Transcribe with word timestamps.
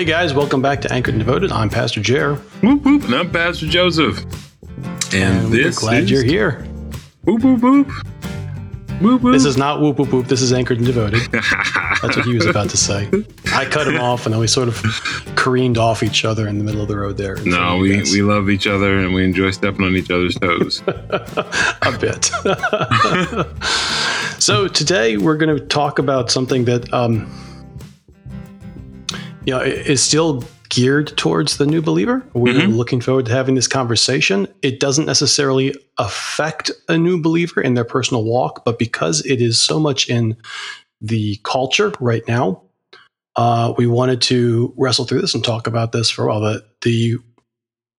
Hey 0.00 0.06
guys, 0.06 0.32
welcome 0.32 0.62
back 0.62 0.80
to 0.80 0.90
Anchored 0.90 1.12
and 1.12 1.22
Devoted. 1.22 1.52
I'm 1.52 1.68
Pastor 1.68 2.00
Jer. 2.00 2.36
Whoop 2.62 2.82
whoop, 2.84 3.04
and 3.04 3.14
I'm 3.14 3.30
Pastor 3.30 3.66
Joseph. 3.66 4.24
And, 5.12 5.14
And 5.14 5.50
we're 5.50 5.64
this 5.64 5.78
glad 5.78 6.04
is 6.04 6.10
you're 6.10 6.24
here. 6.24 6.62
Whoop 7.24 7.44
whoop 7.44 7.60
whoop. 7.60 7.86
Whoop 9.02 9.20
whoop. 9.20 9.34
This 9.34 9.44
is 9.44 9.58
not 9.58 9.82
whoop 9.82 9.98
whoop 9.98 10.10
whoop. 10.10 10.26
This 10.26 10.40
is 10.40 10.54
Anchored 10.54 10.78
and 10.78 10.86
Devoted. 10.86 11.20
That's 12.00 12.16
what 12.16 12.24
he 12.24 12.34
was 12.34 12.46
about 12.46 12.70
to 12.70 12.78
say. 12.78 13.10
I 13.52 13.66
cut 13.66 13.86
him 13.86 14.00
off, 14.00 14.24
and 14.24 14.32
then 14.32 14.40
we 14.40 14.46
sort 14.46 14.68
of 14.68 14.82
careened 15.36 15.76
off 15.76 16.02
each 16.02 16.24
other 16.24 16.48
in 16.48 16.56
the 16.56 16.64
middle 16.64 16.80
of 16.80 16.88
the 16.88 16.96
road 16.96 17.18
there. 17.18 17.36
no, 17.44 17.76
we, 17.76 17.98
guys. 17.98 18.10
we 18.10 18.22
love 18.22 18.48
each 18.48 18.66
other 18.66 19.00
and 19.00 19.12
we 19.12 19.22
enjoy 19.22 19.50
stepping 19.50 19.84
on 19.84 19.94
each 19.94 20.10
other's 20.10 20.34
toes. 20.34 20.82
a 20.86 21.98
bit. 22.00 22.24
so 24.40 24.66
today 24.66 25.18
we're 25.18 25.36
going 25.36 25.54
to 25.54 25.62
talk 25.66 25.98
about 25.98 26.30
something 26.30 26.64
that, 26.64 26.90
um, 26.94 27.30
you 29.44 29.54
know, 29.54 29.60
is 29.60 30.02
still 30.02 30.44
geared 30.68 31.16
towards 31.16 31.56
the 31.56 31.66
new 31.66 31.82
believer. 31.82 32.22
We're 32.32 32.54
Mhm. 32.54 32.76
looking 32.76 33.00
forward 33.00 33.26
to 33.26 33.32
having 33.32 33.56
this 33.56 33.66
conversation. 33.66 34.46
It 34.62 34.78
doesn't 34.78 35.06
necessarily 35.06 35.74
affect 35.98 36.70
a 36.88 36.96
new 36.96 37.20
believer 37.20 37.60
in 37.60 37.74
their 37.74 37.84
personal 37.84 38.22
walk, 38.22 38.64
but 38.64 38.78
because 38.78 39.24
it 39.26 39.40
is 39.42 39.60
so 39.60 39.80
much 39.80 40.08
in 40.08 40.36
the 41.00 41.40
culture 41.42 41.92
right 41.98 42.22
now, 42.28 42.62
uh, 43.34 43.72
we 43.76 43.86
wanted 43.86 44.20
to 44.22 44.72
wrestle 44.76 45.04
through 45.06 45.22
this 45.22 45.34
and 45.34 45.42
talk 45.42 45.66
about 45.66 45.90
this 45.92 46.08
for 46.10 46.26
a 46.26 46.28
while. 46.28 46.40
The, 46.40 46.64
the 46.82 47.16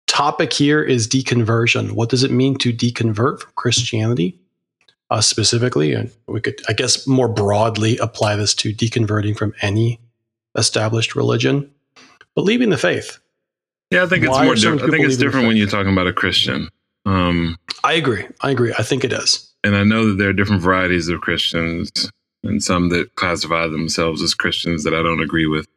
topic 0.07 0.53
here 0.53 0.81
is 0.81 1.07
deconversion. 1.07 1.91
What 1.91 2.09
does 2.09 2.23
it 2.23 2.31
mean 2.31 2.57
to 2.59 2.71
deconvert 2.71 3.41
from 3.41 3.51
Christianity 3.55 4.39
uh, 5.09 5.19
specifically? 5.21 5.93
And 5.93 6.11
we 6.27 6.39
could, 6.39 6.61
I 6.69 6.73
guess, 6.73 7.05
more 7.05 7.27
broadly 7.27 7.97
apply 7.97 8.37
this 8.37 8.53
to 8.55 8.73
deconverting 8.73 9.37
from 9.37 9.53
any 9.61 9.99
established 10.55 11.15
religion, 11.15 11.71
but 12.35 12.43
leaving 12.43 12.69
the 12.69 12.77
faith. 12.77 13.19
Yeah, 13.89 14.03
I 14.03 14.07
think 14.07 14.23
it's 14.23 14.37
more 14.37 14.55
different. 14.55 14.83
I 14.83 14.87
think 14.87 15.05
it's 15.05 15.17
different 15.17 15.47
when 15.47 15.57
you're 15.57 15.67
talking 15.67 15.91
about 15.91 16.07
a 16.07 16.13
Christian. 16.13 16.69
Um, 17.05 17.57
I 17.83 17.93
agree. 17.93 18.25
I 18.41 18.51
agree. 18.51 18.73
I 18.77 18.83
think 18.83 19.03
it 19.03 19.11
is. 19.11 19.51
and 19.63 19.75
I 19.75 19.83
know 19.83 20.07
that 20.09 20.15
there 20.17 20.29
are 20.29 20.33
different 20.33 20.61
varieties 20.61 21.07
of 21.09 21.21
Christians 21.21 22.09
and 22.43 22.63
some 22.63 22.89
that 22.89 23.15
classify 23.15 23.67
themselves 23.67 24.21
as 24.21 24.33
Christians 24.33 24.83
that 24.83 24.93
I 24.93 25.03
don't 25.03 25.21
agree 25.21 25.45
with. 25.47 25.67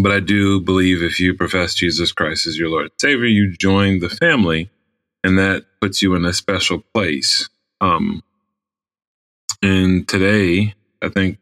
But 0.00 0.12
I 0.12 0.20
do 0.20 0.60
believe 0.60 1.02
if 1.02 1.18
you 1.18 1.34
profess 1.34 1.74
Jesus 1.74 2.12
Christ 2.12 2.46
as 2.46 2.58
your 2.58 2.68
Lord 2.68 2.84
and 2.84 2.92
Savior, 3.00 3.26
you 3.26 3.56
join 3.56 3.98
the 4.00 4.08
family, 4.08 4.70
and 5.24 5.38
that 5.38 5.64
puts 5.80 6.00
you 6.02 6.14
in 6.14 6.24
a 6.24 6.32
special 6.32 6.84
place. 6.94 7.48
Um, 7.80 8.22
and 9.62 10.06
today, 10.06 10.74
I 11.02 11.08
think, 11.08 11.38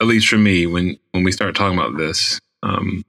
at 0.00 0.06
least 0.06 0.28
for 0.28 0.38
me, 0.38 0.66
when 0.66 0.98
when 1.12 1.24
we 1.24 1.32
start 1.32 1.54
talking 1.54 1.78
about 1.78 1.96
this, 1.96 2.38
um, 2.62 3.04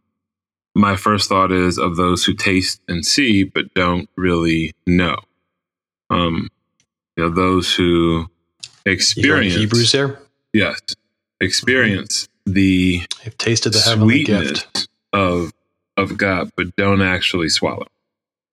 my 0.75 0.95
first 0.95 1.29
thought 1.29 1.51
is 1.51 1.77
of 1.77 1.95
those 1.95 2.23
who 2.25 2.33
taste 2.33 2.81
and 2.87 3.05
see 3.05 3.43
but 3.43 3.73
don't 3.73 4.09
really 4.15 4.73
know. 4.85 5.17
Um, 6.09 6.49
you 7.15 7.23
know, 7.23 7.29
those 7.29 7.73
who 7.73 8.29
experience 8.85 9.55
Hebrews 9.55 9.91
there. 9.91 10.19
yes, 10.53 10.79
experience 11.41 12.27
the 12.45 13.01
They've 13.23 13.37
tasted 13.37 13.73
the 13.73 13.79
heavenly 13.79 14.23
gift. 14.23 14.87
of 15.13 15.51
of 15.97 16.17
God, 16.17 16.51
but 16.55 16.75
don't 16.75 17.01
actually 17.01 17.49
swallow. 17.49 17.87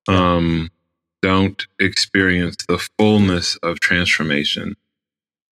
Um, 0.09 0.71
don't 1.23 1.67
experience 1.79 2.57
the 2.69 2.79
fullness 2.99 3.57
of 3.63 3.81
transformation. 3.81 4.77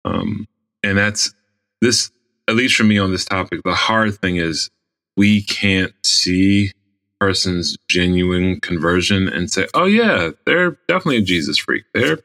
Um, 0.06 0.48
and 0.84 0.98
that's 0.98 1.34
this, 1.81 2.12
at 2.50 2.56
least 2.56 2.76
for 2.76 2.84
me 2.84 2.98
on 2.98 3.12
this 3.12 3.26
topic. 3.26 3.62
The 3.64 3.76
hard 3.76 4.16
thing 4.20 4.38
is 4.38 4.70
we 5.16 5.42
can't 5.44 5.94
see 6.04 6.72
person's 7.20 7.78
genuine 7.90 8.60
conversion 8.60 9.28
and 9.28 9.52
say, 9.52 9.68
"Oh 9.74 9.86
yeah, 9.86 10.32
they're 10.46 10.78
definitely 10.88 11.18
a 11.18 11.22
Jesus 11.22 11.58
freak. 11.58 11.84
They're 11.94 12.20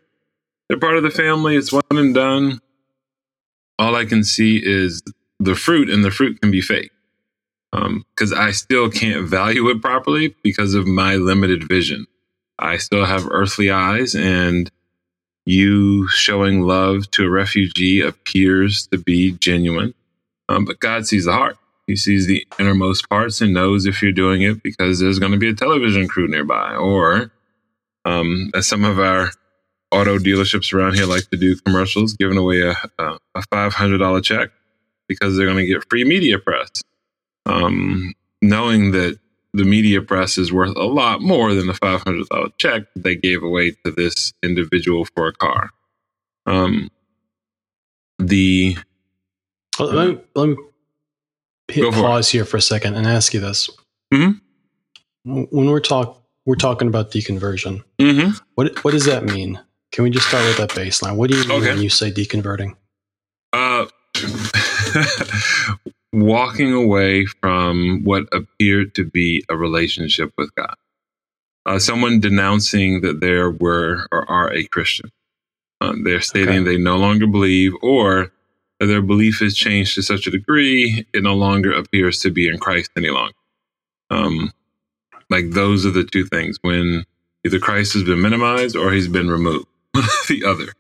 they're 0.69 0.79
part 0.79 0.97
of 0.97 1.03
the 1.03 1.11
family. 1.11 1.57
It's 1.57 1.73
one 1.73 1.83
and 1.91 2.15
done." 2.15 2.61
All 3.79 3.97
I 3.97 4.05
can 4.05 4.25
see 4.25 4.61
is 4.65 5.03
the 5.41 5.57
fruit, 5.57 5.91
and 5.91 6.05
the 6.05 6.12
fruit 6.12 6.41
can 6.41 6.51
be 6.51 6.61
fake 6.61 6.91
um, 7.75 8.05
because 8.15 8.33
I 8.33 8.53
still 8.53 8.89
can't 8.89 9.27
value 9.29 9.69
it 9.69 9.83
properly 9.83 10.35
because 10.43 10.75
of 10.75 10.87
my 10.87 11.17
limited 11.17 11.69
vision. 11.69 12.06
I 12.59 12.77
still 12.77 13.05
have 13.05 13.27
earthly 13.29 13.71
eyes, 13.71 14.15
and 14.15 14.71
you 15.45 16.06
showing 16.09 16.62
love 16.62 17.11
to 17.12 17.25
a 17.25 17.31
refugee 17.31 18.01
appears 18.01 18.87
to 18.89 18.99
be 18.99 19.33
genuine. 19.33 19.93
Um, 20.49 20.65
but 20.65 20.81
God 20.81 21.06
sees 21.06 21.25
the 21.25 21.32
heart. 21.32 21.59
He 21.87 21.97
sees 21.97 22.27
the 22.27 22.47
innermost 22.59 23.09
parts 23.09 23.41
and 23.41 23.55
knows 23.55 23.87
if 23.87 24.03
you're 24.03 24.12
doing 24.12 24.43
it 24.43 24.62
because 24.62 25.00
there's 25.00 25.19
going 25.19 25.32
to 25.32 25.38
be 25.38 25.50
a 25.50 25.55
television 25.55 26.09
crew 26.09 26.28
nearby, 26.28 26.75
or 26.75 27.32
um, 28.05 28.50
as 28.55 28.66
some 28.66 28.84
of 28.84 28.99
our 28.99 29.31
auto 29.93 30.19
dealerships 30.19 30.72
around 30.72 30.94
here 30.94 31.06
like 31.06 31.28
to 31.31 31.37
do 31.37 31.56
commercials, 31.56 32.15
giving 32.15 32.38
away 32.38 32.60
a, 32.62 32.75
a, 32.99 33.19
a 33.37 33.43
$500 33.53 34.25
check 34.25 34.50
because 35.09 35.37
they're 35.37 35.47
going 35.47 35.59
to 35.59 35.66
get 35.66 35.84
free 35.91 36.05
media 36.05 36.38
press 36.38 36.71
um, 37.47 38.15
knowing 38.43 38.93
that 38.93 39.19
the 39.53 39.65
media 39.65 40.03
press 40.03 40.38
is 40.38 40.53
worth 40.53 40.76
a 40.76 40.84
lot 40.84 41.21
more 41.22 41.55
than 41.55 41.66
the 41.66 41.75
five 41.75 42.03
hundred 42.03 42.26
dollar 42.28 42.49
check 42.59 42.82
they 42.97 43.15
gave 43.15 43.43
away 43.43 43.72
to 43.84 43.91
this 43.93 44.32
individual 44.43 45.05
for 45.15 45.28
a 45.28 45.32
car. 45.32 45.71
Um, 46.47 46.91
the 48.19 48.76
Well, 49.79 49.93
let 49.93 50.09
me, 50.09 50.19
let 50.35 50.49
me 50.51 50.57
hit 51.69 51.85
it. 51.85 51.95
pause 51.95 52.29
here 52.29 52.45
for 52.45 52.57
a 52.59 52.62
second 52.62 52.95
and 52.95 53.07
ask 53.07 53.35
you 53.35 53.41
this. 53.41 53.69
Mhm. 54.12 54.41
When 55.25 55.49
we're 55.71 55.81
talk 55.81 56.21
we're 56.47 56.57
talking 56.57 56.89
about 56.89 57.11
deconversion, 57.11 57.83
mhm. 57.99 58.39
what 58.55 58.85
what 58.85 58.91
does 58.93 59.07
that 59.07 59.25
mean? 59.25 59.59
Can 59.93 60.05
we 60.05 60.11
just 60.11 60.29
start 60.29 60.45
with 60.45 60.57
that 60.59 60.71
baseline? 60.71 61.17
What 61.17 61.31
do 61.31 61.37
you 61.37 61.43
mean 61.49 61.59
Okay. 61.62 61.73
when 61.73 61.83
you 61.83 61.89
say 61.89 62.11
deconverting? 62.11 62.77
uh, 63.53 63.87
walking 66.12 66.73
away 66.73 67.25
from 67.27 68.03
what 68.05 68.25
appeared 68.33 68.95
to 68.97 69.05
be 69.05 69.45
a 69.49 69.56
relationship 69.56 70.33
with 70.37 70.55
God. 70.55 70.75
Uh, 71.67 71.79
someone 71.79 72.21
denouncing 72.21 73.01
that 73.03 73.21
they 73.21 73.33
were 73.35 74.06
or 74.12 74.29
are 74.31 74.53
a 74.53 74.65
Christian. 74.67 75.11
Uh, 75.81 75.95
they're 76.05 76.21
stating 76.21 76.61
Okay. 76.61 76.65
they 76.65 76.77
no 76.79 76.97
longer 76.97 77.27
believe, 77.27 77.73
or 77.81 78.33
that 78.84 78.93
their 78.93 79.03
belief 79.03 79.39
has 79.41 79.55
changed 79.55 79.95
to 79.95 80.03
such 80.03 80.27
a 80.27 80.31
degree 80.31 81.06
it 81.12 81.22
no 81.22 81.34
longer 81.34 81.72
appears 81.72 82.21
to 82.21 82.31
be 82.31 82.49
in 82.49 82.59
Christ 82.59 82.91
any 82.97 83.09
longer. 83.09 83.34
Um, 84.11 84.53
like 85.31 85.50
those 85.50 85.87
are 85.87 85.91
the 85.91 86.05
two 86.05 86.27
things 86.27 86.59
when 86.61 87.05
either 87.44 87.59
Christ 87.59 87.94
has 87.94 88.05
been 88.05 88.21
minimized 88.21 88.77
or 88.77 88.93
he's 88.93 89.09
been 89.09 89.31
removed. 89.31 89.67
the 90.28 90.44
other. 90.47 90.73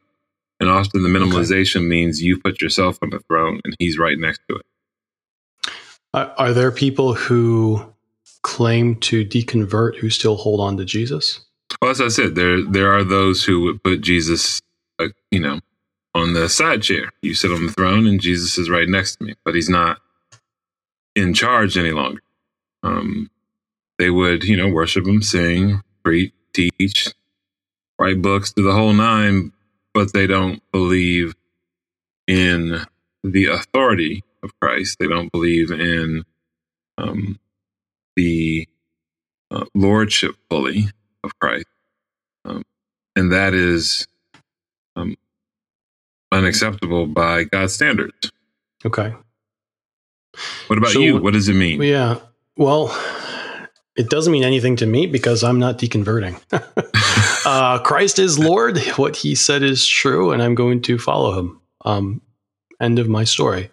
And 0.60 0.68
often 0.68 1.02
the 1.02 1.08
minimalization 1.08 1.86
means 1.86 2.22
you 2.22 2.38
put 2.38 2.60
yourself 2.60 2.98
on 3.00 3.10
the 3.10 3.20
throne 3.20 3.60
and 3.64 3.74
he's 3.78 3.98
right 3.98 4.18
next 4.18 4.40
to 4.48 4.56
it. 4.56 5.72
Are, 6.12 6.32
are 6.36 6.52
there 6.52 6.70
people 6.70 7.14
who 7.14 7.84
claim 8.42 8.96
to 8.96 9.24
deconvert 9.24 9.96
who 9.96 10.10
still 10.10 10.36
hold 10.36 10.60
on 10.60 10.76
to 10.76 10.84
Jesus? 10.84 11.40
Well, 11.80 11.90
as 11.90 12.00
I 12.00 12.08
said, 12.08 12.34
there 12.34 12.62
there 12.62 12.92
are 12.92 13.04
those 13.04 13.44
who 13.44 13.62
would 13.62 13.82
put 13.82 14.00
Jesus, 14.00 14.60
uh, 14.98 15.08
you 15.30 15.40
know, 15.40 15.60
on 16.14 16.32
the 16.34 16.48
side 16.48 16.82
chair. 16.82 17.12
You 17.22 17.34
sit 17.34 17.50
on 17.50 17.66
the 17.66 17.72
throne, 17.72 18.06
and 18.06 18.20
Jesus 18.20 18.58
is 18.58 18.70
right 18.70 18.88
next 18.88 19.16
to 19.16 19.24
me, 19.24 19.34
but 19.44 19.54
he's 19.54 19.68
not 19.68 19.98
in 21.14 21.34
charge 21.34 21.76
any 21.76 21.92
longer. 21.92 22.22
Um, 22.82 23.30
they 23.98 24.10
would, 24.10 24.44
you 24.44 24.56
know, 24.56 24.68
worship 24.68 25.06
him, 25.06 25.22
sing, 25.22 25.82
preach, 26.04 26.32
teach, 26.52 27.08
write 27.98 28.20
books, 28.22 28.52
do 28.52 28.62
the 28.62 28.72
whole 28.72 28.92
nine, 28.92 29.52
but 29.92 30.12
they 30.12 30.26
don't 30.26 30.62
believe 30.72 31.34
in 32.26 32.84
the 33.22 33.46
authority 33.46 34.22
of 34.42 34.58
Christ. 34.60 34.98
They 34.98 35.06
don't 35.06 35.32
believe 35.32 35.70
in 35.70 36.24
um, 36.98 37.38
the 38.16 38.68
uh, 39.50 39.64
lordship 39.74 40.34
fully 40.50 40.88
of 41.22 41.38
Christ. 41.38 41.66
Um, 42.44 42.62
and 43.16 43.32
that 43.32 43.54
is 43.54 44.06
unacceptable 46.34 47.06
by 47.06 47.44
God's 47.44 47.74
standards. 47.74 48.30
Okay. 48.84 49.14
What 50.66 50.78
about 50.78 50.90
So 50.90 51.00
you? 51.00 51.14
what- 51.14 51.22
What 51.24 51.32
does 51.34 51.48
it 51.48 51.54
mean? 51.54 51.80
Yeah. 51.82 52.18
Well, 52.56 52.96
it 53.96 54.10
doesn't 54.10 54.32
mean 54.32 54.44
anything 54.44 54.76
to 54.76 54.86
me 54.86 55.06
because 55.06 55.42
I'm 55.44 55.58
not 55.58 55.78
deconverting. 55.78 56.40
uh, 57.46 57.78
Christ 57.80 58.18
is 58.18 58.38
Lord. 58.38 58.78
What 58.96 59.16
he 59.16 59.34
said 59.34 59.62
is 59.62 59.86
true, 59.86 60.32
and 60.32 60.42
I'm 60.42 60.54
going 60.54 60.82
to 60.82 60.98
follow 60.98 61.38
him. 61.38 61.60
Um, 61.84 62.20
end 62.80 62.98
of 62.98 63.08
my 63.08 63.24
story. 63.24 63.70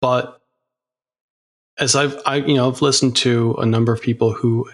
But 0.00 0.40
as 1.78 1.94
I've, 1.94 2.18
I, 2.26 2.36
you 2.36 2.54
know, 2.54 2.68
I've 2.70 2.82
listened 2.82 3.16
to 3.18 3.54
a 3.58 3.66
number 3.66 3.92
of 3.92 4.00
people 4.00 4.32
who 4.32 4.68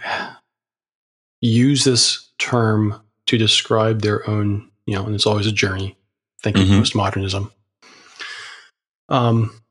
use 1.41 1.85
this 1.85 2.31
term 2.39 3.01
to 3.27 3.39
describe 3.39 4.03
their 4.03 4.29
own, 4.29 4.71
you 4.87 4.95
know, 4.95 5.05
and 5.07 5.15
it's 5.15 5.27
always 5.27 5.47
a 5.47 5.53
journey. 5.53 5.97
Thinking 6.45 6.67
Mhm. 6.67 6.81
postmodernism. 6.81 7.51
Um, 9.09 9.63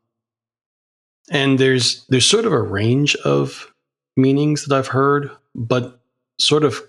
and 1.30 1.60
there's 1.60 2.04
there's 2.08 2.26
sort 2.26 2.46
of 2.46 2.52
a 2.52 2.62
range 2.62 3.16
of 3.18 3.72
meanings 4.18 4.66
that 4.66 4.76
I've 4.76 4.88
heard, 4.88 5.30
but 5.54 6.02
sort 6.40 6.64
of 6.64 6.82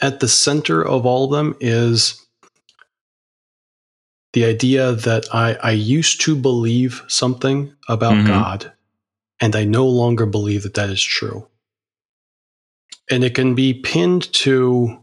at 0.00 0.18
the 0.18 0.26
center 0.28 0.84
of 0.84 1.06
all 1.06 1.26
of 1.26 1.30
them 1.30 1.56
is 1.60 2.26
the 4.32 4.44
idea 4.44 4.92
that 4.92 5.32
I, 5.32 5.54
I 5.54 5.70
used 5.70 6.20
to 6.22 6.34
believe 6.34 7.04
something 7.06 7.72
about 7.88 8.14
mm-hmm. 8.14 8.26
God, 8.26 8.72
and 9.40 9.54
I 9.54 9.64
no 9.64 9.86
longer 9.86 10.26
believe 10.26 10.64
that 10.64 10.74
that 10.74 10.90
is 10.90 11.02
true. 11.02 11.48
And 13.10 13.22
it 13.22 13.34
can 13.34 13.54
be 13.54 13.74
pinned 13.74 14.32
to 14.34 14.98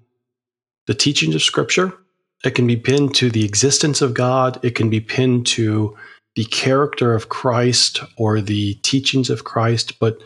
the 0.85 0.94
teachings 0.94 1.33
of 1.33 1.41
Scripture. 1.41 1.97
It 2.45 2.53
can 2.53 2.68
be 2.68 2.77
pinned 2.77 3.15
to 3.15 3.30
the 3.30 3.44
existence 3.44 4.01
of 4.01 4.13
God. 4.13 4.59
It 4.63 4.75
can 4.75 4.89
be 4.89 5.00
pinned 5.00 5.47
to 5.47 5.97
the 6.36 6.45
character 6.45 7.15
of 7.15 7.30
Christ 7.30 8.01
or 8.18 8.39
the 8.39 8.75
teachings 8.75 9.30
of 9.30 9.44
Christ. 9.44 10.00
But 10.00 10.19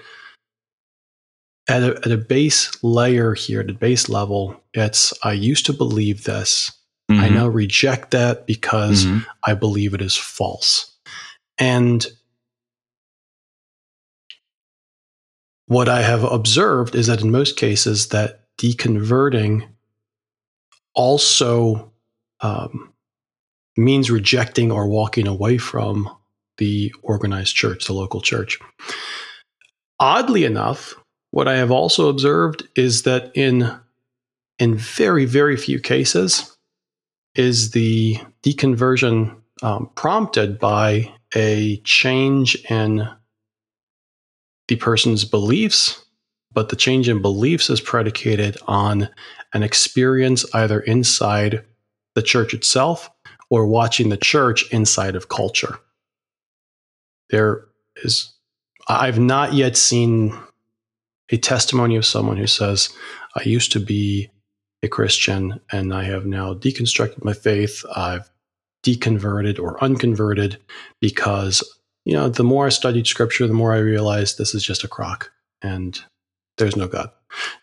at 1.69 1.83
a, 1.83 1.95
at 1.97 2.11
a 2.11 2.17
base 2.17 2.83
layer 2.83 3.33
here, 3.35 3.61
at 3.61 3.69
a 3.69 3.73
base 3.73 4.09
level, 4.09 4.61
it's 4.73 5.13
I 5.23 5.33
used 5.33 5.65
to 5.67 5.73
believe 5.73 6.25
this. 6.25 6.71
Mm-hmm. 7.09 7.23
I 7.23 7.29
now 7.29 7.47
reject 7.47 8.11
that 8.11 8.45
because 8.45 9.05
mm-hmm. 9.05 9.19
I 9.43 9.53
believe 9.53 9.93
it 9.93 10.01
is 10.01 10.17
false. 10.17 10.95
And 11.57 12.05
what 15.67 15.87
I 15.87 16.01
have 16.01 16.23
observed 16.23 16.95
is 16.95 17.07
that 17.07 17.21
in 17.21 17.31
most 17.31 17.55
cases, 17.55 18.07
that 18.07 18.45
deconverting 18.59 19.67
also 20.95 21.88
um, 22.41 22.93
means 23.77 24.11
rejecting 24.11 24.71
or 24.71 24.87
walking 24.87 25.27
away 25.27 25.57
from 25.57 26.09
the 26.57 26.93
organized 27.01 27.55
church, 27.55 27.85
the 27.85 27.93
local 27.93 28.21
church. 28.21 28.59
Oddly 29.99 30.45
enough, 30.45 30.95
what 31.31 31.47
I 31.47 31.55
have 31.57 31.71
also 31.71 32.09
observed 32.09 32.67
is 32.75 33.03
that 33.03 33.31
in 33.35 33.71
in 34.57 34.75
very 34.75 35.25
very 35.25 35.55
few 35.55 35.79
cases 35.79 36.57
is 37.35 37.71
the 37.71 38.17
deconversion 38.43 39.35
um, 39.61 39.89
prompted 39.95 40.59
by 40.59 41.13
a 41.35 41.77
change 41.83 42.55
in 42.69 43.07
the 44.67 44.75
person's 44.75 45.25
beliefs, 45.25 46.03
but 46.51 46.69
the 46.69 46.75
change 46.75 47.07
in 47.09 47.21
beliefs 47.21 47.69
is 47.69 47.81
predicated 47.81 48.57
on 48.67 49.09
an 49.53 49.63
experience 49.63 50.45
either 50.53 50.79
inside 50.79 51.63
the 52.19 52.23
church 52.23 52.53
itself 52.53 53.09
or 53.49 53.65
watching 53.65 54.09
the 54.09 54.17
church 54.17 54.69
inside 54.73 55.15
of 55.15 55.29
culture. 55.29 55.79
There 57.29 57.63
is, 58.03 58.33
I've 58.89 59.19
not 59.19 59.53
yet 59.53 59.77
seen 59.77 60.37
a 61.29 61.37
testimony 61.37 61.95
of 61.95 62.05
someone 62.05 62.35
who 62.35 62.45
says, 62.45 62.89
I 63.37 63.43
used 63.43 63.71
to 63.71 63.79
be 63.79 64.29
a 64.83 64.89
Christian 64.89 65.61
and 65.71 65.93
I 65.93 66.03
have 66.03 66.25
now 66.25 66.53
deconstructed 66.53 67.23
my 67.23 67.31
faith. 67.31 67.85
I've 67.95 68.29
deconverted 68.83 69.57
or 69.57 69.81
unconverted 69.81 70.57
because, 70.99 71.63
you 72.03 72.13
know, 72.13 72.27
the 72.27 72.43
more 72.43 72.65
I 72.65 72.69
studied 72.69 73.07
scripture, 73.07 73.47
the 73.47 73.53
more 73.53 73.73
I 73.73 73.79
realized 73.79 74.37
this 74.37 74.53
is 74.53 74.63
just 74.63 74.83
a 74.83 74.89
crock 74.89 75.31
and 75.61 75.97
there's 76.57 76.75
no 76.75 76.89
God. 76.89 77.11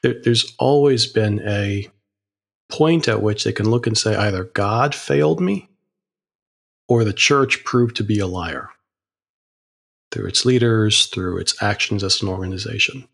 There, 0.03 0.15
there's 0.25 0.55
always 0.59 1.07
been 1.07 1.47
a 1.47 1.91
point 2.69 3.09
at 3.09 3.23
which 3.23 3.45
they 3.45 3.53
can 3.53 3.71
look 3.71 3.87
and 3.87 3.97
say 3.97 4.15
either 4.17 4.45
God 4.45 4.95
failed 4.95 5.41
me 5.41 5.69
or 6.89 7.05
the 7.05 7.13
church 7.13 7.65
proved 7.65 7.97
to 7.97 8.05
be 8.05 8.19
a 8.19 8.27
liar 8.27 8.71
through 10.13 10.27
its 10.27 10.45
leaders, 10.45 11.07
through 11.07 11.39
its 11.39 11.61
actions 11.63 12.03
as 12.03 12.23
an 12.23 12.29
organization. 12.29 13.09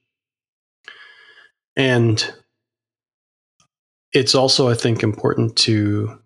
And 1.77 2.33
it's 4.13 4.35
also, 4.35 4.69
I 4.69 4.75
think, 4.75 5.03
important 5.03 5.57
to 5.57 6.19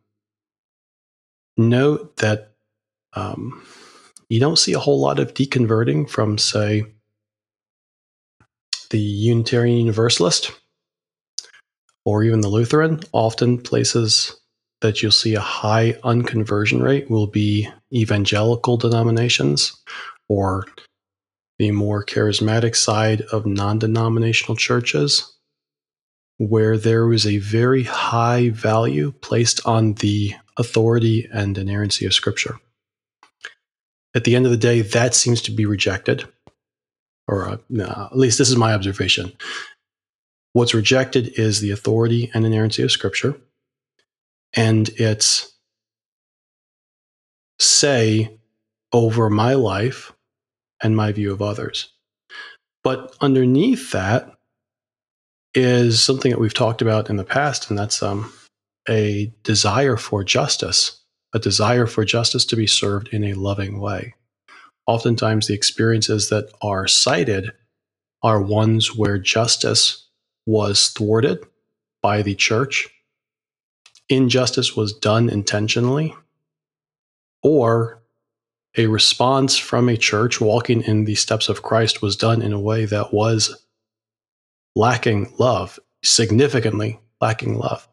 note 1.57 2.17
that 2.17 2.53
um, 3.15 3.65
you 4.29 4.41
don't 4.41 4.59
see 4.59 4.73
a 4.73 4.81
whole 4.81 5.01
lot 5.01 5.19
of 5.19 5.35
deconverting 5.35 6.11
from, 6.11 6.37
say, 6.37 6.85
the 8.91 8.99
Unitarian 8.99 9.79
Universalist 9.79 10.51
or 12.07 12.23
even 12.23 12.41
the 12.41 12.49
Lutheran. 12.49 13.01
Often, 13.13 13.59
places 13.59 14.41
that 14.81 15.03
you'll 15.03 15.13
see 15.13 15.35
a 15.35 15.41
high 15.41 15.93
unconversion 16.05 16.81
rate 16.81 17.11
will 17.11 17.27
be 17.27 17.69
evangelical 17.93 18.77
denominations 18.79 19.77
or 20.29 20.65
the 21.59 21.73
more 21.73 22.05
charismatic 22.05 22.77
side 22.77 23.23
of 23.33 23.45
non 23.45 23.79
denominational 23.79 24.57
churches, 24.57 25.35
where 26.39 26.79
there 26.79 27.07
was 27.07 27.27
a 27.27 27.39
very 27.39 27.83
high 27.83 28.51
value 28.51 29.13
placed 29.21 29.67
on 29.67 29.95
the 29.95 30.35
authority 30.59 31.29
and 31.33 31.59
inerrancy 31.59 32.07
of 32.07 32.15
Scripture. 32.15 32.59
At 34.15 34.25
the 34.25 34.37
end 34.37 34.47
of 34.47 34.51
the 34.51 34.59
day, 34.59 34.83
that 34.83 35.15
seems 35.15 35.43
to 35.43 35.51
be 35.51 35.67
rejected, 35.67 36.25
or 37.27 37.49
uh, 37.49 37.57
at 38.11 38.17
least 38.17 38.39
this 38.39 38.51
is 38.51 38.57
my 38.57 38.75
observation. 38.75 39.33
What's 40.57 40.73
rejected 40.73 41.39
is 41.39 41.61
the 41.61 41.71
authority 41.71 42.31
and 42.33 42.47
inerrancy 42.47 42.83
of 42.83 42.91
Scripture 42.91 43.39
and 44.55 44.89
its 44.97 45.53
say 47.61 48.39
over 48.91 49.29
my 49.29 49.53
life 49.53 50.15
and 50.83 50.97
my 50.97 51.13
view 51.13 51.31
of 51.31 51.43
others. 51.43 51.93
But 52.83 53.15
underneath 53.21 53.91
that 53.91 54.33
is 55.53 56.03
something 56.03 56.31
that 56.31 56.41
we've 56.41 56.55
talked 56.55 56.81
about 56.81 57.11
in 57.11 57.17
the 57.17 57.23
past, 57.23 57.69
and 57.69 57.79
that's 57.79 58.03
um, 58.03 58.33
a 58.89 59.31
desire 59.43 59.99
for 59.99 60.25
justice, 60.25 61.03
a 61.35 61.39
desire 61.39 61.85
for 61.85 62.07
justice 62.07 62.47
to 62.47 62.57
be 62.57 62.67
served 62.67 63.09
in 63.09 63.25
a 63.25 63.35
loving 63.35 63.79
way. 63.79 64.15
Oftentimes, 64.87 65.49
the 65.49 65.55
experiences 65.55 66.31
that 66.31 66.49
are 66.63 66.89
cited 66.89 67.53
are 68.23 68.41
ones 68.41 68.97
where 68.97 69.19
justice 69.19 70.06
was 70.47 70.89
thwarted 70.89 71.45
by 72.03 72.23
the 72.23 72.35
church 72.35 72.89
injustice 74.09 74.77
was 74.77 74.93
done 74.93 75.29
intentionally 75.29 76.15
or 77.43 78.03
a 78.77 78.87
response 78.87 79.57
from 79.57 79.89
a 79.89 79.97
church 79.97 80.41
walking 80.41 80.83
in 80.83 81.05
the 81.05 81.15
steps 81.15 81.49
of 81.49 81.63
Christ 81.63 82.03
was 82.03 82.17
done 82.17 82.43
in 82.43 82.53
a 82.53 82.61
way 82.61 82.85
that 82.85 83.13
was 83.13 83.65
lacking 84.75 85.33
love, 85.39 85.79
significantly 86.05 87.01
lacking 87.21 87.59
love. 87.59 87.89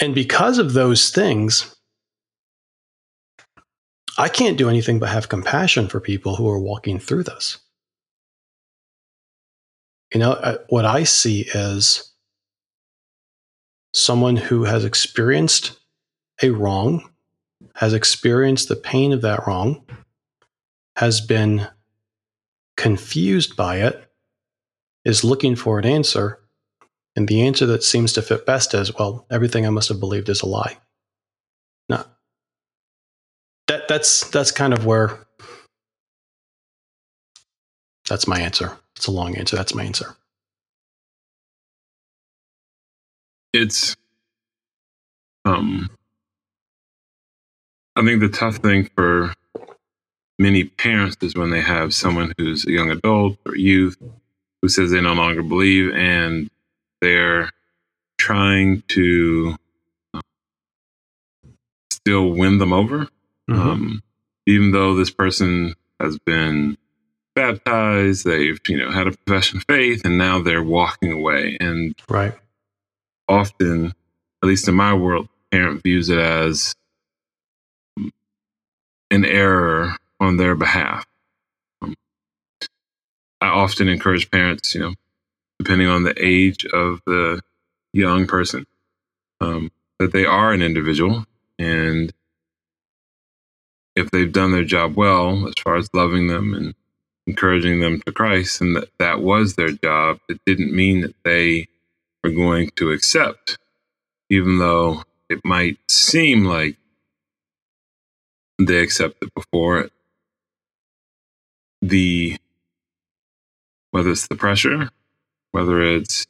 And 0.00 0.14
because 0.14 0.58
of 0.58 0.74
those 0.74 1.10
things, 1.10 1.74
I 4.18 4.28
can't 4.28 4.58
do 4.58 4.68
anything 4.68 4.98
but 4.98 5.08
have 5.08 5.28
compassion 5.28 5.88
for 5.88 6.00
people 6.00 6.36
who 6.36 6.48
are 6.48 6.60
walking 6.60 6.98
through 6.98 7.24
this. 7.24 7.58
You 10.14 10.20
know, 10.20 10.58
what 10.68 10.84
I 10.84 11.02
see 11.02 11.40
is 11.40 12.12
someone 13.92 14.36
who 14.36 14.62
has 14.62 14.84
experienced 14.84 15.76
a 16.40 16.50
wrong, 16.50 17.10
has 17.74 17.92
experienced 17.92 18.68
the 18.68 18.76
pain 18.76 19.12
of 19.12 19.22
that 19.22 19.44
wrong, 19.44 19.84
has 20.94 21.20
been 21.20 21.66
confused 22.76 23.56
by 23.56 23.78
it, 23.78 24.08
is 25.04 25.24
looking 25.24 25.56
for 25.56 25.80
an 25.80 25.84
answer, 25.84 26.38
and 27.16 27.26
the 27.26 27.42
answer 27.42 27.66
that 27.66 27.82
seems 27.82 28.12
to 28.12 28.22
fit 28.22 28.46
best 28.46 28.72
is, 28.72 28.94
well, 28.94 29.26
everything 29.32 29.66
I 29.66 29.70
must 29.70 29.88
have 29.88 29.98
believed 29.98 30.28
is 30.28 30.42
a 30.42 30.46
lie. 30.46 30.76
Now, 31.88 32.06
that 33.66 33.88
that's 33.88 34.30
that's 34.30 34.52
kind 34.52 34.72
of 34.72 34.86
where 34.86 35.26
that's 38.08 38.28
my 38.28 38.38
answer. 38.38 38.78
It's 38.96 39.06
a 39.06 39.12
long 39.12 39.36
answer. 39.36 39.56
That's 39.56 39.74
my 39.74 39.84
answer. 39.84 40.16
it's 43.54 43.96
um 45.44 45.88
I 47.96 48.04
think 48.04 48.20
the 48.20 48.28
tough 48.28 48.56
thing 48.56 48.90
for 48.96 49.32
many 50.38 50.64
parents 50.64 51.16
is 51.22 51.36
when 51.36 51.50
they 51.50 51.60
have 51.60 51.94
someone 51.94 52.32
who's 52.36 52.66
a 52.66 52.72
young 52.72 52.90
adult 52.90 53.38
or 53.46 53.54
youth 53.54 53.96
who 54.60 54.68
says 54.68 54.90
they 54.90 55.00
no 55.00 55.12
longer 55.12 55.44
believe 55.44 55.94
and 55.94 56.50
they're 57.00 57.50
trying 58.18 58.82
to 58.88 59.54
uh, 60.12 60.20
still 61.92 62.30
win 62.30 62.58
them 62.58 62.72
over. 62.72 63.06
Mm-hmm. 63.48 63.60
Um, 63.60 64.02
even 64.46 64.72
though 64.72 64.96
this 64.96 65.10
person 65.10 65.74
has 66.00 66.18
been 66.18 66.76
baptized, 67.34 68.24
they've, 68.24 68.58
you 68.68 68.78
know, 68.78 68.90
had 68.90 69.06
a 69.06 69.12
profession 69.12 69.58
of 69.58 69.64
faith 69.68 70.02
and 70.04 70.18
now 70.18 70.40
they're 70.40 70.62
walking 70.62 71.12
away. 71.12 71.56
And 71.60 71.94
right 72.08 72.34
often, 73.28 73.94
at 74.42 74.46
least 74.46 74.68
in 74.68 74.74
my 74.74 74.94
world, 74.94 75.28
parent 75.50 75.82
views 75.82 76.08
it 76.08 76.18
as 76.18 76.74
an 79.10 79.24
error 79.24 79.96
on 80.20 80.36
their 80.36 80.54
behalf. 80.54 81.06
Um, 81.82 81.94
I 83.40 83.48
often 83.48 83.88
encourage 83.88 84.30
parents, 84.30 84.74
you 84.74 84.80
know, 84.80 84.94
depending 85.58 85.88
on 85.88 86.02
the 86.02 86.14
age 86.18 86.64
of 86.66 87.00
the 87.06 87.40
young 87.92 88.26
person, 88.26 88.66
um, 89.40 89.70
that 89.98 90.12
they 90.12 90.24
are 90.24 90.52
an 90.52 90.62
individual. 90.62 91.24
And 91.58 92.12
if 93.94 94.10
they've 94.10 94.32
done 94.32 94.52
their 94.52 94.64
job 94.64 94.96
well, 94.96 95.46
as 95.46 95.54
far 95.62 95.76
as 95.76 95.88
loving 95.94 96.26
them 96.26 96.52
and 96.54 96.74
encouraging 97.26 97.80
them 97.80 98.00
to 98.06 98.12
Christ, 98.12 98.60
and 98.60 98.76
that 98.76 98.88
that 98.98 99.20
was 99.20 99.54
their 99.54 99.70
job, 99.70 100.18
it 100.28 100.40
didn't 100.44 100.74
mean 100.74 101.00
that 101.02 101.14
they 101.24 101.68
were 102.22 102.30
going 102.30 102.70
to 102.76 102.90
accept, 102.90 103.58
even 104.30 104.58
though 104.58 105.02
it 105.28 105.40
might 105.44 105.78
seem 105.90 106.44
like 106.44 106.76
they 108.58 108.78
accepted 108.78 109.30
before 109.34 109.88
the 111.82 112.36
whether 113.90 114.10
it's 114.10 114.28
the 114.28 114.36
pressure, 114.36 114.90
whether 115.52 115.80
it's 115.82 116.26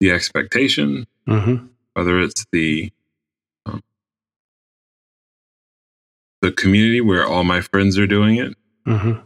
the 0.00 0.10
expectation, 0.10 1.06
Mm-hmm. 1.28 1.66
whether 1.94 2.20
it's 2.20 2.46
the 2.52 2.92
um, 3.66 3.82
the 6.40 6.52
community 6.52 7.00
where 7.00 7.26
all 7.26 7.42
my 7.42 7.60
friends 7.60 7.98
are 7.98 8.06
doing 8.06 8.36
it. 8.36 8.54
Mm-hmm. 8.86 9.25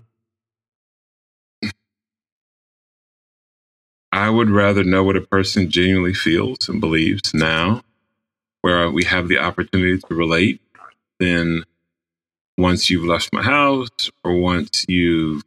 I 4.13 4.29
would 4.29 4.51
rather 4.51 4.83
know 4.85 5.05
what 5.05 5.17
a 5.17 5.21
person 5.21 5.71
genuinely 5.71 6.15
feels 6.15 6.69
and 6.69 6.81
believes 6.81 7.33
now, 7.33 7.83
where 8.63 8.91
we 8.91 9.05
have 9.05 9.29
the 9.29 9.39
opportunity 9.39 9.99
to 9.99 10.15
relate, 10.15 10.61
than 11.19 11.65
once 12.59 12.91
you've 12.91 13.05
left 13.05 13.33
my 13.33 13.43
house 13.43 14.11
or 14.25 14.37
once 14.37 14.85
you've 14.89 15.43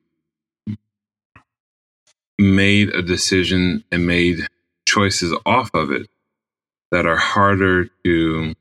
made 2.39 2.89
a 2.89 3.01
decision 3.01 3.83
and 3.91 4.07
made 4.07 4.47
choices 4.87 5.35
off 5.45 5.69
of 5.73 5.91
it 5.91 6.07
that 6.91 7.05
are 7.05 7.17
harder 7.17 7.89
to 8.03 8.53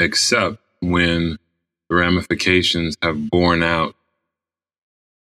accept 0.00 0.58
when 0.80 1.38
the 1.88 1.96
ramifications 1.96 2.96
have 3.02 3.30
borne 3.30 3.62
out 3.62 3.94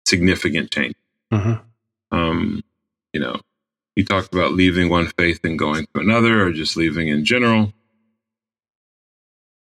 significant 0.06 0.70
change. 0.70 0.94
Mm-hmm. 1.32 2.16
Um, 2.16 2.62
you 3.14 3.20
know, 3.20 3.40
you 3.96 4.04
talked 4.04 4.34
about 4.34 4.52
leaving 4.52 4.90
one 4.90 5.06
faith 5.16 5.40
and 5.44 5.58
going 5.58 5.86
to 5.94 6.00
another, 6.00 6.44
or 6.44 6.52
just 6.52 6.76
leaving 6.76 7.08
in 7.08 7.24
general. 7.24 7.72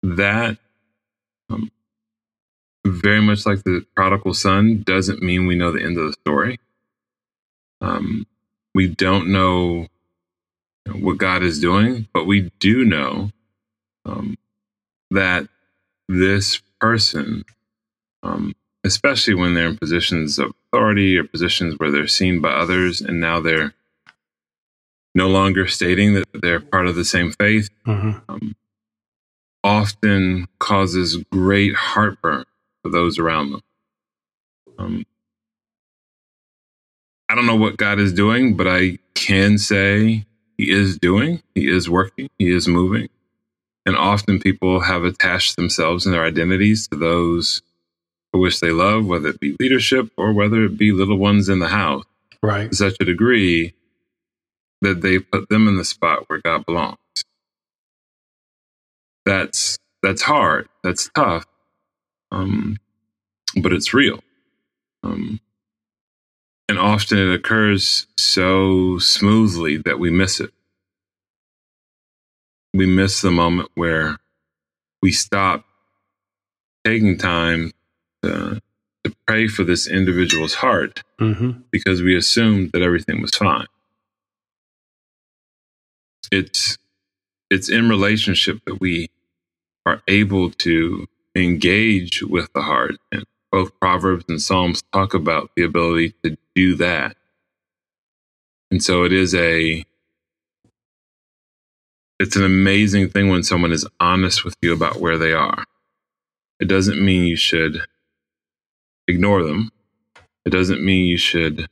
That, 0.03 0.57
um, 1.49 1.71
very 2.85 3.21
much 3.21 3.45
like 3.45 3.63
the 3.63 3.85
prodigal 3.95 4.35
son, 4.35 4.83
doesn't 4.83 5.23
mean 5.23 5.47
we 5.47 5.55
know 5.55 5.71
the 5.71 5.83
end 5.83 5.97
of 5.97 6.05
the 6.05 6.13
story. 6.13 6.59
Um, 7.81 8.27
we 8.75 8.87
don't 8.87 9.31
know 9.31 9.87
what 10.93 11.17
God 11.17 11.43
is 11.43 11.59
doing, 11.59 12.07
but 12.13 12.25
we 12.25 12.51
do 12.59 12.85
know 12.85 13.31
um, 14.05 14.37
that 15.09 15.47
this 16.07 16.61
person, 16.79 17.43
um, 18.23 18.53
especially 18.83 19.33
when 19.33 19.53
they're 19.53 19.67
in 19.67 19.77
positions 19.77 20.39
of 20.39 20.53
authority 20.73 21.17
or 21.17 21.23
positions 21.23 21.75
where 21.77 21.91
they're 21.91 22.07
seen 22.07 22.41
by 22.41 22.51
others, 22.51 23.01
and 23.01 23.19
now 23.19 23.39
they're 23.39 23.73
no 25.13 25.27
longer 25.27 25.67
stating 25.67 26.13
that 26.13 26.25
they're 26.33 26.59
part 26.61 26.87
of 26.87 26.95
the 26.95 27.05
same 27.05 27.31
faith, 27.31 27.69
Mm-hmm. 27.85 28.19
um, 28.29 28.55
often 29.63 30.47
causes 30.59 31.17
great 31.31 31.75
heartburn 31.75 32.45
for 32.81 32.89
those 32.89 33.19
around 33.19 33.51
them. 33.51 33.61
Um, 34.79 35.05
I 37.29 37.35
don't 37.35 37.45
know 37.45 37.55
what 37.55 37.77
God 37.77 37.99
is 37.99 38.11
doing, 38.13 38.55
but 38.55 38.67
I 38.67 38.97
can 39.13 39.57
say 39.57 40.25
He 40.57 40.71
is 40.71 40.97
doing, 40.97 41.43
He 41.53 41.69
is 41.69 41.89
working, 41.89 42.29
He 42.39 42.49
is 42.51 42.67
moving. 42.67 43.09
And 43.85 43.95
often 43.95 44.39
people 44.39 44.81
have 44.81 45.03
attached 45.03 45.55
themselves 45.55 46.05
and 46.05 46.13
their 46.13 46.23
identities 46.25 46.87
to 46.87 46.97
those 46.97 47.61
which 48.39 48.59
they 48.59 48.71
love, 48.71 49.05
whether 49.05 49.29
it 49.29 49.39
be 49.39 49.55
leadership 49.59 50.09
or 50.17 50.33
whether 50.33 50.63
it 50.65 50.77
be 50.77 50.91
little 50.91 51.17
ones 51.17 51.49
in 51.49 51.59
the 51.59 51.67
house, 51.69 52.05
Right. 52.43 52.69
to 52.71 52.75
such 52.75 52.95
a 53.01 53.05
degree 53.05 53.73
that 54.81 55.01
they 55.01 55.19
put 55.19 55.49
them 55.49 55.67
in 55.67 55.77
the 55.77 55.85
spot 55.85 56.29
where 56.29 56.39
God 56.39 56.65
belongs. 56.65 56.97
That's 59.25 59.77
that's 60.03 60.23
hard. 60.23 60.69
That's 60.83 61.09
tough. 61.15 61.45
Um, 62.31 62.77
but 63.61 63.73
it's 63.73 63.93
real. 63.93 64.21
Um, 65.03 65.39
and 66.69 66.79
often 66.79 67.17
it 67.19 67.33
occurs 67.33 68.07
so 68.17 68.99
smoothly 68.99 69.77
that 69.77 69.99
we 69.99 70.09
miss 70.11 70.39
it. 70.39 70.51
We 72.73 72.85
miss 72.85 73.21
the 73.21 73.31
moment 73.31 73.69
where 73.75 74.17
we 75.01 75.11
stop 75.11 75.65
taking 76.85 77.17
time 77.17 77.73
to, 78.23 78.61
to 79.03 79.15
pray 79.27 79.47
for 79.47 79.63
this 79.63 79.87
individual's 79.87 80.55
heart 80.55 81.03
Mm-hmm. 81.19 81.61
because 81.71 82.01
we 82.01 82.15
assumed 82.15 82.71
that 82.71 82.81
everything 82.81 83.21
was 83.21 83.31
fine. 83.31 83.67
It's 86.31 86.77
it's 87.49 87.69
in 87.69 87.89
relationship 87.89 88.59
that 88.65 88.79
we 88.79 89.09
are 89.85 90.01
able 90.07 90.51
to 90.51 91.05
engage 91.35 92.23
with 92.23 92.51
the 92.53 92.61
heart. 92.61 92.95
And 93.11 93.25
both 93.51 93.77
Proverbs 93.79 94.25
and 94.29 94.41
Psalms 94.41 94.81
talk 94.93 95.13
about 95.13 95.51
the 95.55 95.63
ability 95.63 96.15
to 96.23 96.37
do 96.55 96.75
that. 96.75 97.17
And 98.71 98.81
so 98.81 99.03
it 99.03 99.11
is 99.11 99.35
a 99.35 99.85
it's 102.19 102.35
an 102.35 102.43
amazing 102.45 103.09
thing 103.09 103.29
when 103.29 103.43
someone 103.43 103.71
is 103.71 103.87
honest 103.99 104.45
with 104.45 104.55
you 104.61 104.73
about 104.73 104.99
where 105.01 105.17
they 105.17 105.33
are. 105.33 105.65
It 106.59 106.65
doesn't 106.65 107.03
mean 107.03 107.25
you 107.25 107.35
should 107.35 107.81
ignore 109.07 109.43
them. 109.43 109.71
It 110.45 110.49
doesn't 110.49 110.83
mean 110.83 111.05
you 111.05 111.17
should 111.17 111.67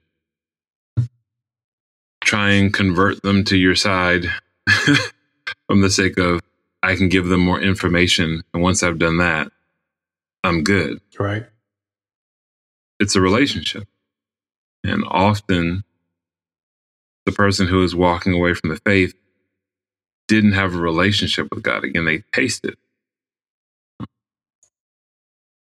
try 2.22 2.52
and 2.52 2.74
convert 2.74 3.22
them 3.24 3.44
to 3.46 3.58
your 3.58 3.76
side 3.76 4.26
from 5.68 5.82
the 5.82 5.90
sake 5.90 6.18
of 6.18 6.42
I 6.84 6.96
can 6.96 7.10
give 7.10 7.28
them 7.28 7.42
more 7.42 7.60
information. 7.60 8.44
And 8.54 8.64
once 8.64 8.84
I've 8.84 9.00
done 9.00 9.18
that, 9.18 9.52
I'm 10.44 10.64
good. 10.64 11.02
Right. 11.20 11.46
It's 13.00 13.16
a 13.16 13.22
relationship. 13.22 13.88
And 14.84 15.04
often 15.08 15.84
the 17.26 17.32
person 17.32 17.68
who 17.68 17.84
is 17.84 17.96
walking 17.96 18.34
away 18.34 18.54
from 18.54 18.70
the 18.70 18.78
faith 18.78 19.14
didn't 20.28 20.54
have 20.54 20.74
a 20.74 20.80
relationship 20.80 21.48
with 21.52 21.64
God. 21.64 21.84
Again, 21.84 22.06
they 22.06 22.20
tasted. 22.32 22.78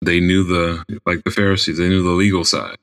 They 0.01 0.19
knew 0.19 0.43
the 0.43 0.83
like 1.05 1.23
the 1.23 1.31
Pharisees, 1.31 1.77
they 1.77 1.89
knew 1.89 2.03
the 2.03 2.11
legal 2.11 2.43
side. 2.43 2.77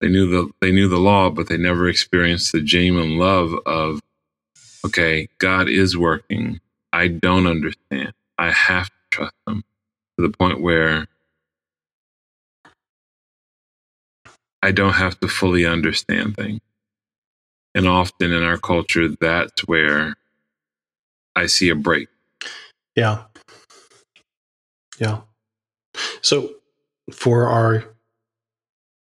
They 0.00 0.08
knew 0.08 0.28
the 0.28 0.52
they 0.60 0.72
knew 0.72 0.88
the 0.88 0.98
law, 0.98 1.30
but 1.30 1.48
they 1.48 1.56
never 1.56 1.88
experienced 1.88 2.52
the 2.52 2.60
genuine 2.60 3.18
love 3.18 3.54
of 3.66 4.00
okay, 4.86 5.28
God 5.38 5.68
is 5.68 5.96
working. 5.96 6.60
I 6.92 7.08
don't 7.08 7.46
understand. 7.46 8.12
I 8.38 8.50
have 8.50 8.86
to 8.86 8.92
trust 9.10 9.34
him 9.48 9.64
to 10.18 10.28
the 10.28 10.36
point 10.36 10.60
where 10.60 11.08
I 14.62 14.72
don't 14.72 14.94
have 14.94 15.18
to 15.20 15.28
fully 15.28 15.66
understand 15.66 16.36
things. 16.36 16.60
And 17.74 17.88
often 17.88 18.32
in 18.32 18.42
our 18.42 18.58
culture, 18.58 19.08
that's 19.08 19.62
where 19.66 20.14
I 21.36 21.46
see 21.46 21.68
a 21.70 21.74
break. 21.74 22.08
Yeah. 22.96 23.24
Yeah. 24.98 25.22
So 26.24 26.54
for 27.12 27.48
our 27.48 27.84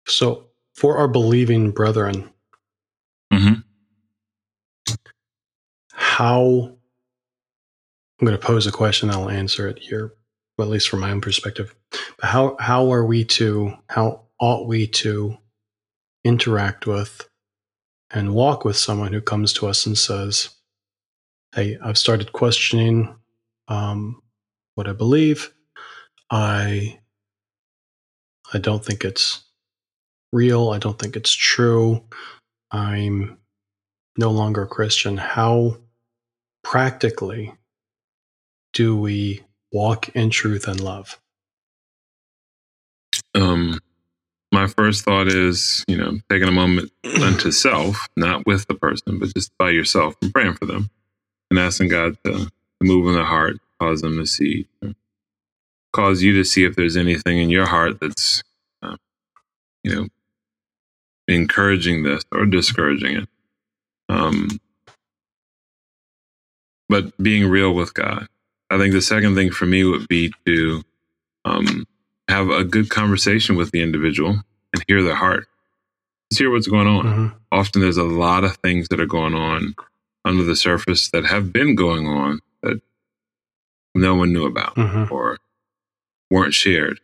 so 0.09 0.47
for 0.75 0.97
our 0.99 1.09
believing 1.09 1.73
brethren, 1.73 2.31
Mm-hmm. 3.33 3.61
how 5.93 6.77
I'm 8.21 8.27
going 8.27 8.39
to 8.39 8.47
pose 8.47 8.67
a 8.67 8.73
question, 8.73 9.11
I'll 9.11 9.31
answer 9.31 9.69
it 9.69 9.79
here, 9.81 10.15
well, 10.59 10.69
at 10.69 10.73
least 10.73 10.89
from 10.89 11.01
my 11.01 11.11
own 11.11 11.21
perspective. 11.21 11.75
But 12.21 12.29
how 12.31 12.57
how 12.61 12.93
are 12.93 13.05
we 13.05 13.25
to 13.27 13.75
how 13.89 14.23
ought 14.41 14.69
we 14.69 14.87
to 14.89 15.37
interact 16.25 16.87
with 16.87 17.29
and 18.13 18.35
walk 18.35 18.65
with 18.65 18.77
someone 18.77 19.13
who 19.13 19.21
comes 19.21 19.53
to 19.55 19.67
us 19.69 19.87
and 19.87 19.99
says, 19.99 20.51
"Hey, 21.55 21.79
I've 21.83 21.99
started 21.99 22.33
questioning 22.33 23.17
um, 23.69 24.23
what 24.77 24.89
I 24.89 24.93
believe. 24.93 25.53
I 26.31 27.00
I 28.55 28.59
don't 28.59 28.85
think 28.85 29.05
it's 29.05 29.43
real. 30.33 30.71
I 30.71 30.79
don't 30.79 30.99
think 30.99 31.17
it's 31.17 31.33
true. 31.33 32.03
I'm 32.73 33.39
no 34.19 34.31
longer 34.31 34.63
a 34.63 34.69
Christian. 34.69 35.17
How 35.19 35.79
practically 36.65 37.55
do 38.75 38.97
we 38.97 39.43
walk 39.73 40.11
in 40.11 40.31
truth 40.31 40.69
and 40.69 40.81
love? 40.81 41.19
um, 43.35 43.79
my 44.53 44.67
first 44.67 45.05
thought 45.05 45.29
is, 45.29 45.85
you 45.89 45.97
know, 45.97 46.19
taking 46.31 46.49
a 46.49 46.53
moment 46.53 46.93
unto 47.23 47.51
self, 47.53 48.09
not 48.17 48.47
with 48.47 48.67
the 48.69 48.75
person, 48.75 49.19
but 49.19 49.35
just 49.35 49.53
by 49.59 49.71
yourself 49.71 50.15
and 50.23 50.33
praying 50.33 50.55
for 50.55 50.67
them 50.67 50.91
and 51.51 51.59
asking 51.59 51.89
God 51.89 52.17
to 52.25 52.51
move 52.83 53.07
in 53.09 53.15
their 53.15 53.25
heart, 53.25 53.59
cause 53.81 54.03
them 54.03 54.19
to 54.19 54.27
see, 54.27 54.67
cause 55.93 56.23
you 56.23 56.33
to 56.35 56.45
see 56.45 56.65
if 56.65 56.77
there's 56.77 56.97
anything 56.97 57.39
in 57.39 57.51
your 57.51 57.67
heart 57.67 58.01
that's, 58.01 58.43
uh, 58.83 58.97
you 59.83 59.95
know, 59.95 60.09
encouraging 61.29 62.03
this 62.03 62.23
or 62.33 62.47
discouraging 62.47 63.17
it. 63.19 63.29
Um, 64.09 64.61
but 66.89 67.17
being 67.23 67.49
real 67.49 67.73
with 67.73 67.95
God. 67.95 68.27
I 68.69 68.79
think 68.79 68.93
the 68.93 69.03
second 69.03 69.35
thing 69.35 69.51
for 69.51 69.67
me 69.67 69.85
would 69.85 70.09
be 70.09 70.33
to 70.47 70.83
um, 71.45 71.87
have 72.29 72.51
a 72.51 72.65
good 72.65 72.91
conversation 72.91 73.57
with 73.57 73.71
the 73.71 73.83
individual 73.83 74.43
and 74.73 74.85
hear 74.87 75.03
their 75.03 75.15
heart. 75.15 75.47
Just 76.31 76.41
hear 76.41 76.51
what's 76.51 76.69
going 76.69 76.87
on. 76.87 77.05
Mm-hmm. 77.05 77.37
Often 77.53 77.81
there's 77.81 77.97
a 77.97 78.05
lot 78.05 78.45
of 78.45 78.57
things 78.59 78.89
that 78.89 79.01
are 79.01 79.07
going 79.07 79.35
on 79.35 79.75
under 80.25 80.45
the 80.45 80.57
surface 80.57 81.11
that 81.11 81.25
have 81.27 81.53
been 81.53 81.75
going 81.75 82.07
on 82.07 82.41
that 82.63 82.81
no 83.95 84.15
one 84.15 84.33
knew 84.33 84.47
about 84.47 84.75
mm-hmm. 84.77 85.13
or 85.13 85.39
weren't 86.31 86.55
shared. 86.55 87.01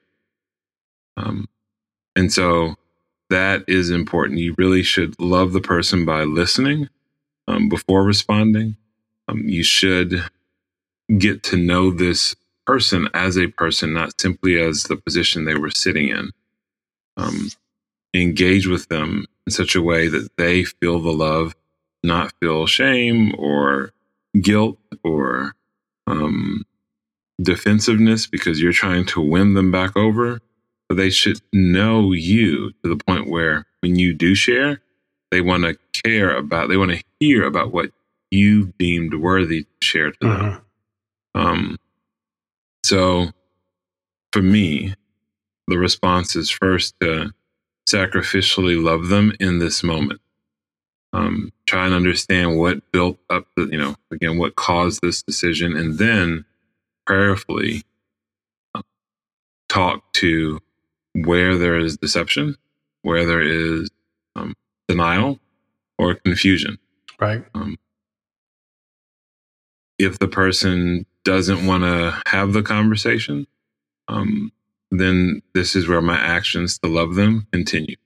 Um, 1.17 1.49
and 2.15 2.33
so 2.33 2.77
that 3.31 3.65
is 3.69 3.91
important. 3.91 4.39
You 4.39 4.55
really 4.57 4.83
should 4.83 5.19
love 5.21 5.53
the 5.53 5.61
person 5.61 6.05
by 6.05 6.23
listening 6.25 6.89
um, 7.49 7.69
before 7.69 8.05
responding. 8.05 8.77
Um, 9.29 9.43
you 9.47 9.63
should 9.63 10.23
get 11.19 11.43
to 11.45 11.57
know 11.57 11.91
this 11.91 12.37
person 12.67 13.09
as 13.15 13.37
a 13.37 13.49
person, 13.49 13.93
not 13.93 14.21
simply 14.21 14.59
as 14.61 14.85
the 14.85 14.97
position 14.97 15.45
they 15.45 15.55
were 15.55 15.71
sitting 15.71 16.09
in. 16.09 16.31
Um, 17.17 17.51
engage 18.15 18.67
with 18.67 18.89
them 18.89 19.27
in 19.47 19.53
such 19.53 19.75
a 19.75 19.83
way 19.83 20.09
that 20.09 20.29
they 20.37 20.65
feel 20.65 21.01
the 21.01 21.13
love, 21.13 21.55
not 22.03 22.33
feel 22.41 22.67
shame 22.67 23.35
or 23.39 23.93
guilt 24.41 24.79
or 25.03 25.55
um, 26.07 26.65
defensiveness 27.41 28.27
because 28.27 28.61
you're 28.61 28.73
trying 28.73 29.05
to 29.07 29.21
win 29.21 29.55
them 29.55 29.71
back 29.71 29.97
over. 29.97 30.41
But 30.89 30.97
they 30.97 31.11
should 31.11 31.41
know 31.53 32.13
you 32.13 32.71
to 32.83 32.89
the 32.89 32.97
point 32.97 33.29
where 33.29 33.67
when 33.81 33.97
you 33.97 34.15
do 34.15 34.35
share, 34.35 34.81
they 35.31 35.41
want 35.41 35.65
to 35.65 35.77
care 36.05 36.35
about, 36.37 36.69
they 36.69 36.77
want 36.77 36.93
to 36.93 37.03
hear 37.19 37.45
about 37.45 37.73
what 37.73 37.91
you 38.31 38.73
deemed 38.79 39.15
worthy 39.15 39.63
to 39.63 39.69
share 39.81 40.13
to 40.13 40.19
them. 40.21 40.63
Mm-hmm. 41.35 41.41
Um, 41.41 41.77
so 42.85 43.31
for 44.33 44.43
me, 44.43 44.95
the 45.67 45.79
response 45.79 46.37
is 46.37 46.51
first 46.51 46.95
to 47.01 47.33
sacrificially 47.89 48.83
love 48.83 49.09
them 49.09 49.33
in 49.41 49.59
this 49.59 49.83
moment. 49.83 50.21
Um, 51.13 51.53
try 51.67 51.87
and 51.87 51.95
understand 51.95 52.59
what 52.59 52.93
built 52.93 53.19
up 53.31 53.47
the, 53.57 53.65
you 53.67 53.79
know, 53.79 53.97
again, 54.11 54.39
what 54.39 54.57
caused 54.57 55.01
this 55.03 55.23
decision, 55.23 55.77
and 55.77 55.99
then 55.99 56.45
prayerfully 57.07 57.83
uh, 58.75 58.83
talk 59.69 60.13
to 60.15 60.61
where 61.15 61.57
there 61.57 61.79
is 61.79 61.97
deception, 61.97 62.57
where 63.03 63.25
there 63.25 63.43
is 63.43 63.89
um, 64.35 64.55
denial 64.89 65.39
or 65.99 66.15
confusion. 66.15 66.79
Right. 67.19 67.45
Um, 67.55 67.79
if 69.99 70.19
the 70.19 70.29
person 70.29 71.07
doesn't 71.25 71.67
want 71.67 71.85
to 71.85 72.21
have 72.27 72.53
the 72.53 72.63
conversation, 72.63 73.47
um, 74.09 74.53
then 74.91 75.43
this 75.55 75.75
is 75.75 75.89
where 75.89 76.03
my 76.03 76.19
actions 76.19 76.79
to 76.81 76.89
love 76.89 77.15
them 77.15 77.47
continue. 77.53 77.97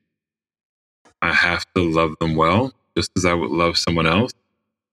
I 1.21 1.33
have 1.33 1.67
to 1.75 1.83
love 1.83 2.15
them 2.21 2.37
well, 2.37 2.73
just 2.97 3.11
as 3.17 3.25
I 3.25 3.35
would 3.35 3.51
love 3.51 3.77
someone 3.77 4.07
else. 4.07 4.33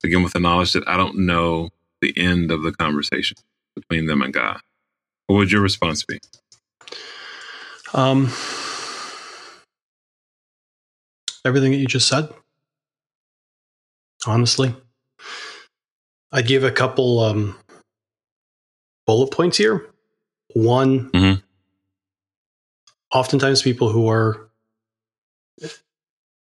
Again, 0.03 0.23
with 0.23 0.34
the 0.34 0.39
knowledge 0.39 0.73
that 0.73 0.88
I 0.88 0.97
don't 0.97 1.19
know 1.19 1.69
the 2.01 2.13
end 2.17 2.51
of 2.51 2.63
the 2.63 2.71
conversation 2.71 3.38
between 3.81 4.07
them 4.07 4.21
and 4.21 4.33
God. 4.33 4.59
What 5.27 5.37
would 5.37 5.51
your 5.51 5.61
response 5.61 6.03
be? 6.03 6.19
Um, 7.93 8.31
everything 11.45 11.71
that 11.71 11.77
you 11.77 11.87
just 11.87 12.07
said. 12.07 12.29
Honestly, 14.25 14.75
I'd 16.31 16.47
give 16.47 16.63
a 16.63 16.71
couple 16.71 17.19
um, 17.19 17.55
bullet 19.05 19.31
points 19.31 19.57
here. 19.57 19.85
One, 20.53 21.09
mm-hmm. 21.11 21.39
oftentimes 23.13 23.61
people 23.61 23.89
who 23.89 24.09
are, 24.09 24.49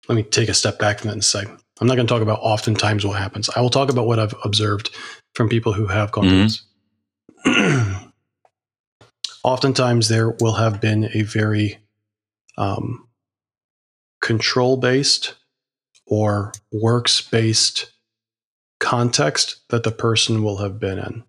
let 0.08 0.16
me 0.16 0.24
take 0.24 0.50
a 0.50 0.54
step 0.54 0.80
back 0.80 1.00
from 1.00 1.10
that 1.10 1.14
and 1.14 1.24
say, 1.24 1.44
I'm 1.82 1.88
not 1.88 1.96
going 1.96 2.08
to 2.08 2.14
talk 2.14 2.22
about 2.22 2.40
oftentimes 2.42 3.06
what 3.06 3.18
happens. 3.20 3.50
I 3.56 3.62
will 3.62 3.70
talk 3.70 3.90
about 3.90 4.08
what 4.08 4.20
I've 4.20 4.36
observed 4.44 4.90
from 5.36 5.50
people 5.50 5.74
who 5.74 5.88
have 5.88 6.12
gone 6.12 6.26
mm-hmm. 6.26 6.34
through 6.34 6.44
this. 6.44 6.64
oftentimes 9.44 10.10
there 10.10 10.30
will 10.30 10.54
have 10.54 10.82
been 10.82 11.10
a 11.14 11.22
very 11.24 11.78
um, 12.58 13.08
control 14.22 14.78
based 14.78 15.36
or 16.06 16.52
works 16.72 17.22
based 17.22 17.92
context 18.80 19.58
that 19.70 19.84
the 19.84 19.92
person 19.92 20.44
will 20.44 20.58
have 20.58 20.80
been 20.80 21.00
in 21.00 21.24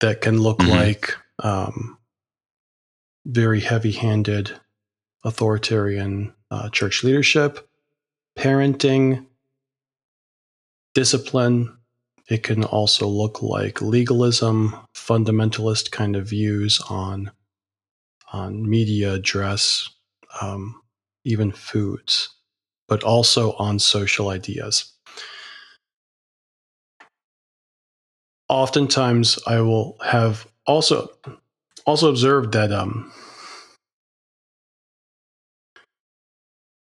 that 0.00 0.20
can 0.20 0.40
look 0.40 0.58
mm-hmm. 0.58 0.72
like 0.72 1.14
um, 1.42 1.98
very 3.24 3.60
heavy 3.60 3.92
handed 3.92 4.52
authoritarian 5.24 6.32
uh, 6.50 6.68
church 6.70 7.02
leadership, 7.02 7.68
parenting, 8.38 9.26
discipline. 10.94 11.76
It 12.28 12.42
can 12.42 12.64
also 12.64 13.06
look 13.06 13.42
like 13.42 13.80
legalism, 13.80 14.74
fundamentalist 14.94 15.90
kind 15.90 16.16
of 16.16 16.28
views 16.28 16.80
on 16.90 17.30
on 18.32 18.68
media, 18.68 19.18
dress, 19.18 19.88
um, 20.40 20.80
even 21.24 21.52
foods, 21.52 22.28
but 22.88 23.04
also 23.04 23.52
on 23.52 23.78
social 23.78 24.30
ideas. 24.30 24.96
oftentimes 28.48 29.38
I 29.46 29.60
will 29.60 29.96
have 30.04 30.46
also 30.66 31.10
also 31.84 32.08
observed 32.08 32.52
that 32.52 32.72
um, 32.72 33.12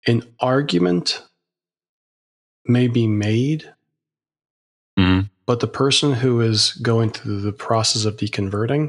an 0.07 0.23
argument 0.41 1.23
may 2.65 2.89
be 2.89 3.07
made. 3.07 3.73
But 5.51 5.59
the 5.59 5.67
person 5.67 6.13
who 6.13 6.41
is 6.41 6.75
going 6.75 7.11
through 7.11 7.41
the 7.41 7.53
process 7.53 8.05
of 8.05 8.17
deconverting 8.17 8.89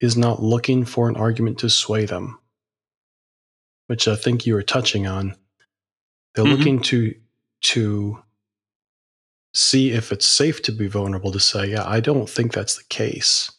is 0.00 0.16
not 0.16 0.42
looking 0.42 0.86
for 0.86 1.06
an 1.06 1.16
argument 1.16 1.58
to 1.58 1.68
sway 1.68 2.06
them, 2.06 2.38
which 3.88 4.08
I 4.08 4.16
think 4.16 4.46
you 4.46 4.54
were 4.54 4.62
touching 4.62 5.06
on. 5.06 5.36
They're 6.34 6.46
mm-hmm. 6.46 6.54
looking 6.54 6.80
to 6.80 7.14
to 7.64 8.22
see 9.52 9.90
if 9.90 10.12
it's 10.12 10.24
safe 10.24 10.62
to 10.62 10.72
be 10.72 10.86
vulnerable 10.86 11.30
to 11.30 11.40
say, 11.40 11.66
yeah, 11.66 11.86
I 11.86 12.00
don't 12.00 12.26
think 12.26 12.54
that's 12.54 12.78
the 12.78 12.84
case. 12.84 13.52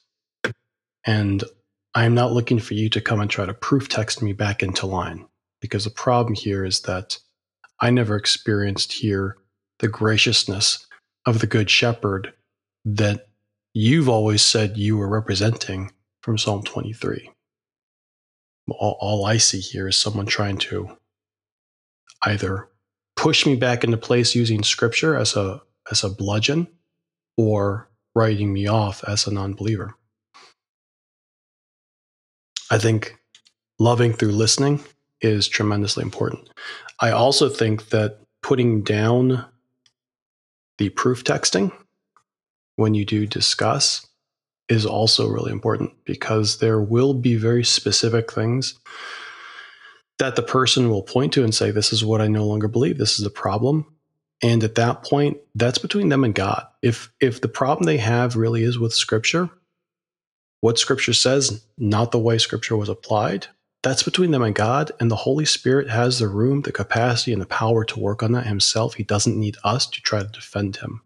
And 1.05 1.43
I'm 1.93 2.15
not 2.15 2.31
looking 2.31 2.57
for 2.57 2.73
you 2.73 2.89
to 2.89 2.99
come 2.99 3.19
and 3.19 3.29
try 3.29 3.45
to 3.45 3.53
proof 3.53 3.89
text 3.89 4.23
me 4.23 4.33
back 4.33 4.63
into 4.63 4.87
line 4.87 5.27
because 5.61 5.83
the 5.83 5.91
problem 5.91 6.33
here 6.33 6.65
is 6.65 6.81
that 6.81 7.19
I 7.79 7.91
never 7.91 8.15
experienced 8.15 8.91
here 8.91 9.37
the 9.77 9.87
graciousness 9.87 10.87
of 11.25 11.39
the 11.39 11.47
Good 11.47 11.69
Shepherd 11.69 12.33
that 12.85 13.27
you've 13.73 14.09
always 14.09 14.41
said 14.41 14.77
you 14.77 14.97
were 14.97 15.07
representing 15.07 15.91
from 16.21 16.37
Psalm 16.37 16.63
23. 16.63 17.29
All, 18.69 18.97
all 18.99 19.25
I 19.25 19.37
see 19.37 19.59
here 19.59 19.87
is 19.87 19.97
someone 19.97 20.25
trying 20.25 20.57
to 20.59 20.97
either 22.23 22.69
push 23.15 23.45
me 23.45 23.55
back 23.55 23.83
into 23.83 23.97
place 23.97 24.35
using 24.35 24.63
scripture 24.63 25.15
as 25.15 25.35
a 25.35 25.61
as 25.91 26.03
a 26.03 26.09
bludgeon 26.09 26.67
or 27.37 27.89
writing 28.15 28.53
me 28.53 28.67
off 28.67 29.03
as 29.03 29.27
a 29.27 29.33
non 29.33 29.53
believer. 29.53 29.95
I 32.71 32.77
think 32.77 33.17
loving 33.79 34.13
through 34.13 34.31
listening 34.31 34.83
is 35.21 35.47
tremendously 35.47 36.03
important. 36.03 36.49
I 37.01 37.11
also 37.11 37.49
think 37.49 37.89
that 37.89 38.19
putting 38.41 38.81
down 38.81 39.45
the 40.77 40.89
proof 40.89 41.23
texting 41.23 41.71
when 42.75 42.93
you 42.93 43.05
do 43.05 43.25
discuss 43.25 44.07
is 44.69 44.85
also 44.85 45.27
really 45.29 45.51
important 45.51 45.91
because 46.05 46.57
there 46.57 46.81
will 46.81 47.13
be 47.13 47.35
very 47.35 47.63
specific 47.63 48.31
things 48.31 48.79
that 50.19 50.35
the 50.35 50.43
person 50.43 50.89
will 50.89 51.03
point 51.03 51.33
to 51.33 51.43
and 51.43 51.53
say, 51.53 51.71
This 51.71 51.91
is 51.91 52.05
what 52.05 52.21
I 52.21 52.27
no 52.27 52.45
longer 52.45 52.67
believe. 52.67 52.97
This 52.97 53.19
is 53.19 53.25
a 53.25 53.31
problem. 53.31 53.85
And 54.41 54.63
at 54.63 54.75
that 54.75 55.03
point, 55.03 55.37
that's 55.55 55.77
between 55.77 56.09
them 56.09 56.23
and 56.23 56.35
God. 56.35 56.65
If 56.81 57.11
if 57.19 57.41
the 57.41 57.47
problem 57.47 57.85
they 57.85 57.97
have 57.97 58.35
really 58.35 58.63
is 58.63 58.79
with 58.79 58.93
scripture, 58.93 59.49
what 60.61 60.79
scripture 60.79 61.13
says, 61.13 61.65
not 61.77 62.11
the 62.11 62.19
way 62.19 62.37
scripture 62.37 62.77
was 62.77 62.89
applied, 62.89 63.47
that's 63.83 64.03
between 64.03 64.31
them 64.31 64.41
and 64.41 64.55
God, 64.55 64.91
and 64.99 65.11
the 65.11 65.15
Holy 65.15 65.45
Spirit 65.45 65.89
has 65.89 66.17
the 66.17 66.29
room, 66.29 66.61
the 66.61 66.71
capacity, 66.71 67.33
and 67.33 67.41
the 67.41 67.45
power 67.45 67.83
to 67.83 67.99
work 67.99 68.23
on 68.23 68.31
that 68.31 68.47
himself. 68.47 68.95
He 68.95 69.03
doesn't 69.03 69.37
need 69.37 69.57
us 69.63 69.85
to 69.87 70.01
try 70.01 70.23
to 70.23 70.27
defend 70.27 70.77
him. 70.77 71.01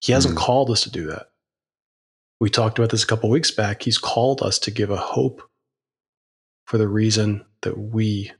He 0.00 0.12
hasn't 0.12 0.34
mm. 0.34 0.38
called 0.38 0.70
us 0.70 0.82
to 0.82 0.90
do 0.90 1.06
that. 1.06 1.30
We 2.40 2.50
talked 2.50 2.78
about 2.78 2.90
this 2.90 3.02
a 3.02 3.06
couple 3.06 3.30
weeks 3.30 3.50
back. 3.50 3.82
He's 3.82 3.98
called 3.98 4.42
us 4.42 4.58
to 4.60 4.70
give 4.70 4.90
a 4.90 4.96
hope 4.96 5.42
for 6.66 6.78
the 6.78 6.86
reason 6.86 7.44
that 7.62 7.76
we 7.76 8.30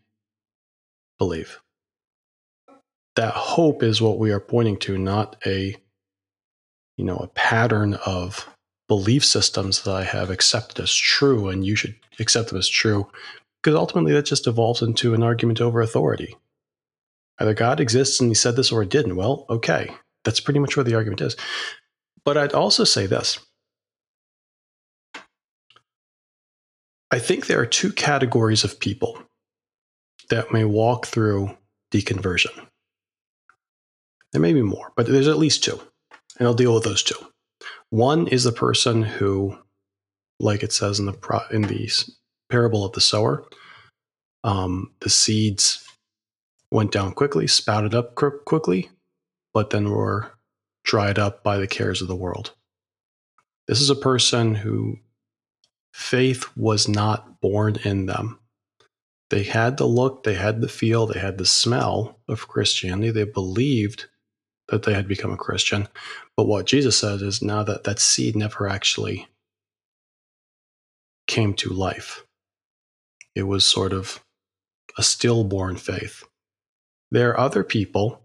believe. 1.19 1.61
That 3.17 3.35
hope 3.35 3.83
is 3.83 4.01
what 4.01 4.19
we 4.19 4.31
are 4.31 4.39
pointing 4.39 4.77
to, 4.81 4.97
not 4.99 5.37
a 5.45 5.75
you 6.99 7.05
know, 7.05 7.17
a 7.17 7.29
pattern 7.29 7.95
of 7.95 8.47
belief 8.89 9.25
systems 9.25 9.83
that 9.83 9.95
I 9.95 10.05
have 10.05 10.31
accepted 10.31 10.83
as 10.83 10.93
true 10.93 11.49
and 11.49 11.65
you 11.65 11.77
should 11.77 11.95
accept 12.19 12.49
them 12.49 12.59
as 12.59 12.69
true 12.69 13.09
because 13.63 13.77
ultimately 13.77 14.13
that 14.13 14.27
just 14.27 14.47
evolves 14.47 14.83
into 14.83 15.15
an 15.15 15.23
argument 15.23 15.61
over 15.61 15.81
authority. 15.81 16.37
Either 17.39 17.55
God 17.55 17.81
exists 17.81 18.19
and 18.21 18.31
he 18.31 18.35
said 18.35 18.57
this 18.57 18.73
or 18.73 18.83
it 18.83 18.89
didn't. 18.89 19.17
Well, 19.17 19.47
okay. 19.51 19.91
That's 20.25 20.41
pretty 20.41 20.59
much 20.59 20.77
where 20.77 20.85
the 20.85 20.95
argument 20.95 21.21
is. 21.21 21.37
But 22.25 22.37
I'd 22.37 22.53
also 22.53 22.85
say 22.85 23.07
this 23.07 23.39
I 27.11 27.19
think 27.19 27.47
there 27.47 27.61
are 27.61 27.67
two 27.67 27.93
categories 27.93 28.65
of 28.65 28.81
people 28.81 29.23
that 30.29 30.53
may 30.53 30.65
walk 30.65 31.07
through 31.07 31.57
deconversion. 31.91 32.67
There 34.33 34.43
may 34.43 34.53
be 34.53 34.63
more, 34.63 34.93
but 34.95 35.07
there's 35.07 35.29
at 35.29 35.39
least 35.39 35.65
two. 35.65 35.81
And 36.39 36.47
I'll 36.47 36.55
deal 36.55 36.75
with 36.75 36.85
those 36.85 37.03
two. 37.03 37.17
One 37.91 38.27
is 38.29 38.45
the 38.45 38.53
person 38.53 39.03
who, 39.03 39.59
like 40.41 40.63
it 40.63 40.73
says 40.73 40.99
in 40.99 41.07
the 41.07 41.47
in 41.51 41.63
the 41.63 41.91
parable 42.51 42.85
of 42.85 42.93
the 42.93 43.01
sower, 43.01 43.45
um, 44.45 44.93
the 45.01 45.11
seeds 45.11 45.85
went 46.71 46.93
down 46.93 47.13
quickly, 47.13 47.47
spouted 47.47 47.95
up 47.95 48.15
quickly, 48.15 48.91
but 49.55 49.71
then 49.71 49.91
were 49.91 50.33
dried 50.85 51.19
up 51.19 51.43
by 51.43 51.59
the 51.59 51.67
cares 51.67 52.03
of 52.03 52.09
the 52.09 52.17
world. 52.17 52.55
This 53.67 53.81
is 53.81 53.91
a 53.91 53.95
person 53.95 54.55
who 54.55 54.99
faith 55.93 56.57
was 56.57 56.89
not 56.89 57.41
born 57.41 57.77
in 57.85 58.07
them. 58.07 58.39
They 59.31 59.43
had 59.43 59.77
the 59.77 59.87
look, 59.87 60.23
they 60.23 60.35
had 60.35 60.61
the 60.61 60.69
feel, 60.69 61.07
they 61.07 61.19
had 61.19 61.37
the 61.37 61.45
smell 61.45 62.19
of 62.29 62.49
Christianity. 62.49 63.11
They 63.11 63.25
believed 63.25 64.07
that 64.69 64.83
they 64.83 64.95
had 64.95 65.09
become 65.09 65.33
a 65.33 65.37
Christian. 65.37 65.89
But 66.37 66.47
what 66.47 66.67
Jesus 66.67 66.99
says 66.99 67.23
is 67.23 67.43
now 67.43 67.63
that 67.65 67.85
that 67.85 67.99
seed 67.99 68.37
never 68.37 68.69
actually 68.69 69.29
came 71.27 71.55
to 71.55 71.71
life. 71.71 72.25
It 73.35 73.45
was 73.45 73.65
sort 73.65 73.93
of 73.93 74.23
a 74.97 75.03
stillborn 75.03 75.77
faith. 75.77 76.25
There 77.11 77.31
are 77.31 77.41
other 77.41 77.65
people 77.65 78.23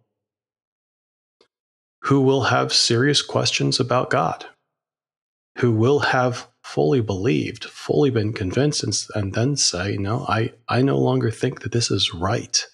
who 2.03 2.21
will 2.21 2.43
have 2.43 2.73
serious 2.73 3.21
questions 3.21 3.79
about 3.79 4.10
God, 4.10 4.45
who 5.60 5.71
will 5.71 5.99
have 5.99 6.47
fully 6.63 7.01
believed, 7.01 7.65
fully 7.65 8.10
been 8.10 8.34
convinced, 8.34 8.84
and, 8.84 8.93
and 9.15 9.34
then 9.34 9.56
say, 9.56 9.95
No, 9.97 10.25
I, 10.27 10.53
I 10.67 10.82
no 10.82 10.97
longer 10.97 11.32
think 11.32 11.62
that 11.62 11.71
this 11.71 11.91
is 11.91 12.13
right. 12.13 12.65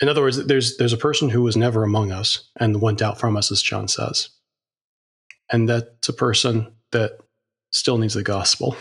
In 0.00 0.08
other 0.08 0.22
words, 0.22 0.44
there's, 0.46 0.76
there's 0.78 0.92
a 0.92 0.98
person 0.98 1.28
who 1.28 1.42
was 1.42 1.56
never 1.56 1.84
among 1.84 2.10
us 2.10 2.48
and 2.58 2.80
went 2.80 3.02
out 3.02 3.18
from 3.20 3.36
us, 3.36 3.50
as 3.52 3.60
John 3.60 3.86
says. 3.86 4.30
And 5.52 5.68
that's 5.68 6.08
a 6.08 6.14
person 6.14 6.72
that 6.92 7.18
still 7.70 7.98
needs 7.98 8.14
the 8.14 8.22
gospel. 8.22 8.76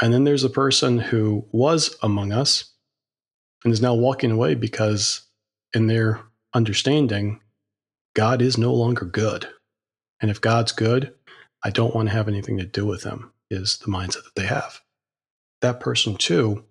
And 0.00 0.12
then 0.12 0.24
there's 0.24 0.44
a 0.44 0.50
person 0.50 0.98
who 0.98 1.46
was 1.52 1.96
among 2.02 2.32
us 2.32 2.72
and 3.64 3.72
is 3.72 3.80
now 3.80 3.94
walking 3.94 4.30
away 4.30 4.54
because, 4.54 5.22
in 5.74 5.86
their 5.86 6.20
understanding, 6.54 7.40
God 8.14 8.42
is 8.42 8.58
no 8.58 8.72
longer 8.72 9.06
good. 9.06 9.48
And 10.20 10.30
if 10.30 10.40
God's 10.40 10.72
good, 10.72 11.14
I 11.64 11.70
don't 11.70 11.94
want 11.94 12.08
to 12.08 12.14
have 12.14 12.28
anything 12.28 12.58
to 12.58 12.66
do 12.66 12.86
with 12.86 13.02
him, 13.04 13.32
is 13.50 13.78
the 13.78 13.90
mindset 13.90 14.24
that 14.24 14.34
they 14.36 14.46
have. 14.46 14.80
That 15.62 15.80
person, 15.80 16.16
too, 16.16 16.64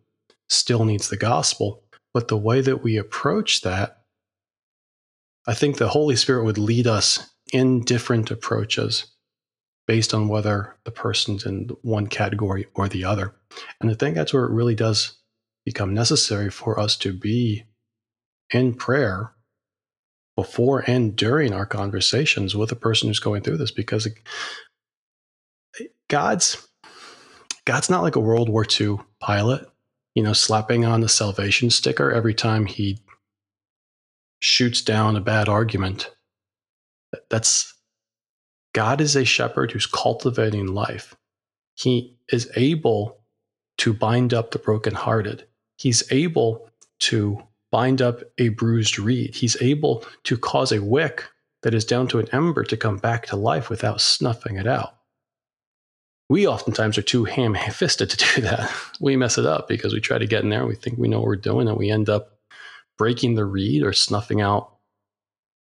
still 0.47 0.85
needs 0.85 1.09
the 1.09 1.17
gospel. 1.17 1.83
But 2.15 2.29
the 2.29 2.37
way 2.37 2.61
that 2.61 2.81
we 2.81 2.95
approach 2.95 3.59
that, 3.63 4.03
I 5.45 5.53
think 5.53 5.75
the 5.75 5.89
Holy 5.89 6.15
Spirit 6.15 6.45
would 6.45 6.57
lead 6.57 6.87
us 6.87 7.29
in 7.51 7.81
different 7.81 8.31
approaches 8.31 9.07
based 9.85 10.13
on 10.13 10.29
whether 10.29 10.77
the 10.85 10.91
person's 10.91 11.45
in 11.45 11.71
one 11.81 12.07
category 12.07 12.67
or 12.73 12.87
the 12.87 13.03
other. 13.03 13.35
And 13.81 13.91
I 13.91 13.95
think 13.95 14.15
that's 14.15 14.33
where 14.33 14.45
it 14.45 14.53
really 14.53 14.75
does 14.75 15.17
become 15.65 15.93
necessary 15.93 16.49
for 16.49 16.79
us 16.79 16.95
to 16.99 17.11
be 17.11 17.65
in 18.49 18.75
prayer 18.75 19.33
before 20.37 20.85
and 20.87 21.17
during 21.17 21.51
our 21.51 21.65
conversations 21.65 22.55
with 22.55 22.69
the 22.69 22.77
person 22.77 23.09
who's 23.09 23.19
going 23.19 23.41
through 23.41 23.57
this 23.57 23.71
because 23.71 24.07
God's 26.07 26.65
God's 27.65 27.89
not 27.89 28.03
like 28.03 28.15
a 28.15 28.21
World 28.21 28.47
War 28.47 28.65
II 28.79 28.99
pilot, 29.19 29.67
you 30.15 30.23
know, 30.23 30.33
slapping 30.33 30.85
on 30.85 31.01
the 31.01 31.09
salvation 31.09 31.69
sticker 31.69 32.11
every 32.11 32.33
time 32.33 32.65
he 32.65 32.99
shoots 34.39 34.81
down 34.81 35.15
a 35.15 35.21
bad 35.21 35.47
argument. 35.47 36.11
That's 37.29 37.73
God 38.73 38.99
is 38.99 39.15
a 39.15 39.23
shepherd 39.25 39.71
who's 39.71 39.85
cultivating 39.85 40.67
life. 40.67 41.15
He 41.75 42.17
is 42.31 42.49
able 42.55 43.19
to 43.77 43.93
bind 43.93 44.33
up 44.33 44.51
the 44.51 44.59
brokenhearted. 44.59 45.45
He's 45.77 46.03
able 46.11 46.69
to 46.99 47.41
bind 47.71 48.01
up 48.01 48.21
a 48.37 48.49
bruised 48.49 48.97
reed. 48.97 49.35
He's 49.35 49.61
able 49.61 50.05
to 50.23 50.37
cause 50.37 50.71
a 50.71 50.81
wick 50.81 51.25
that 51.63 51.73
is 51.73 51.83
down 51.83 52.07
to 52.09 52.19
an 52.19 52.27
ember 52.31 52.63
to 52.63 52.77
come 52.77 52.97
back 52.97 53.25
to 53.27 53.35
life 53.35 53.69
without 53.69 53.99
snuffing 53.99 54.55
it 54.55 54.67
out. 54.67 54.95
We 56.29 56.47
oftentimes 56.47 56.97
are 56.97 57.03
too 57.03 57.25
ham 57.25 57.55
fisted 57.55 58.09
to 58.09 58.17
do 58.35 58.41
that. 58.41 58.71
We 58.99 59.15
mess 59.15 59.37
it 59.37 59.45
up 59.45 59.67
because 59.67 59.93
we 59.93 60.01
try 60.01 60.17
to 60.17 60.27
get 60.27 60.43
in 60.43 60.49
there 60.49 60.59
and 60.59 60.67
we 60.67 60.75
think 60.75 60.97
we 60.97 61.07
know 61.07 61.19
what 61.19 61.27
we're 61.27 61.35
doing 61.35 61.67
and 61.67 61.77
we 61.77 61.89
end 61.89 62.09
up 62.09 62.39
breaking 62.97 63.35
the 63.35 63.45
reed 63.45 63.83
or 63.83 63.93
snuffing 63.93 64.41
out 64.41 64.75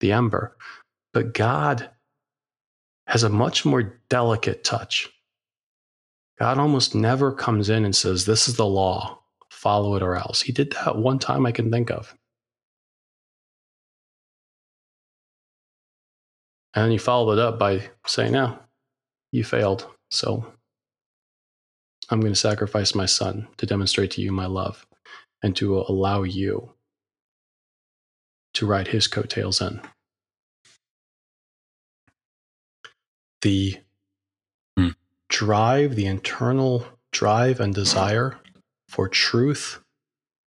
the 0.01 0.13
ember. 0.13 0.57
But 1.13 1.35
God 1.35 1.91
has 3.07 3.23
a 3.23 3.29
much 3.29 3.65
more 3.65 4.01
delicate 4.09 4.65
touch. 4.65 5.09
God 6.39 6.59
almost 6.59 6.95
never 6.95 7.33
comes 7.33 7.69
in 7.69 7.85
and 7.85 7.95
says, 7.95 8.25
This 8.25 8.49
is 8.49 8.57
the 8.57 8.67
law 8.67 9.21
follow 9.61 9.95
it 9.95 10.03
or 10.03 10.17
else. 10.17 10.41
He 10.41 10.53
did 10.53 10.73
that 10.73 10.97
one 10.97 11.19
time 11.19 11.45
I 11.45 11.53
can 11.53 11.71
think 11.71 11.91
of. 11.91 12.15
And 16.73 16.85
then 16.85 16.91
he 16.91 16.99
followed 16.99 17.33
it 17.33 17.39
up 17.41 17.59
by 17.59 17.91
saying, 18.07 18.33
No, 18.33 18.59
you 19.33 19.45
failed. 19.45 19.87
So 20.11 20.47
I'm 22.11 22.21
going 22.21 22.33
to 22.33 22.39
sacrifice 22.39 22.95
my 22.95 23.07
son 23.07 23.49
to 23.57 23.67
demonstrate 23.67 24.11
to 24.13 24.23
you 24.23 24.33
my 24.33 24.47
love 24.47 24.87
and 25.43 25.55
to 25.57 25.79
allow 25.79 26.23
you 26.23 26.73
to 28.55 28.67
ride 28.67 28.89
his 28.89 29.07
coattails 29.07 29.61
in. 29.61 29.81
The 33.43 33.79
hmm. 34.77 34.89
drive, 35.29 35.95
the 35.95 36.07
internal 36.07 36.87
drive 37.13 37.61
and 37.61 37.75
desire 37.75 38.39
for 38.89 39.09
truth 39.09 39.81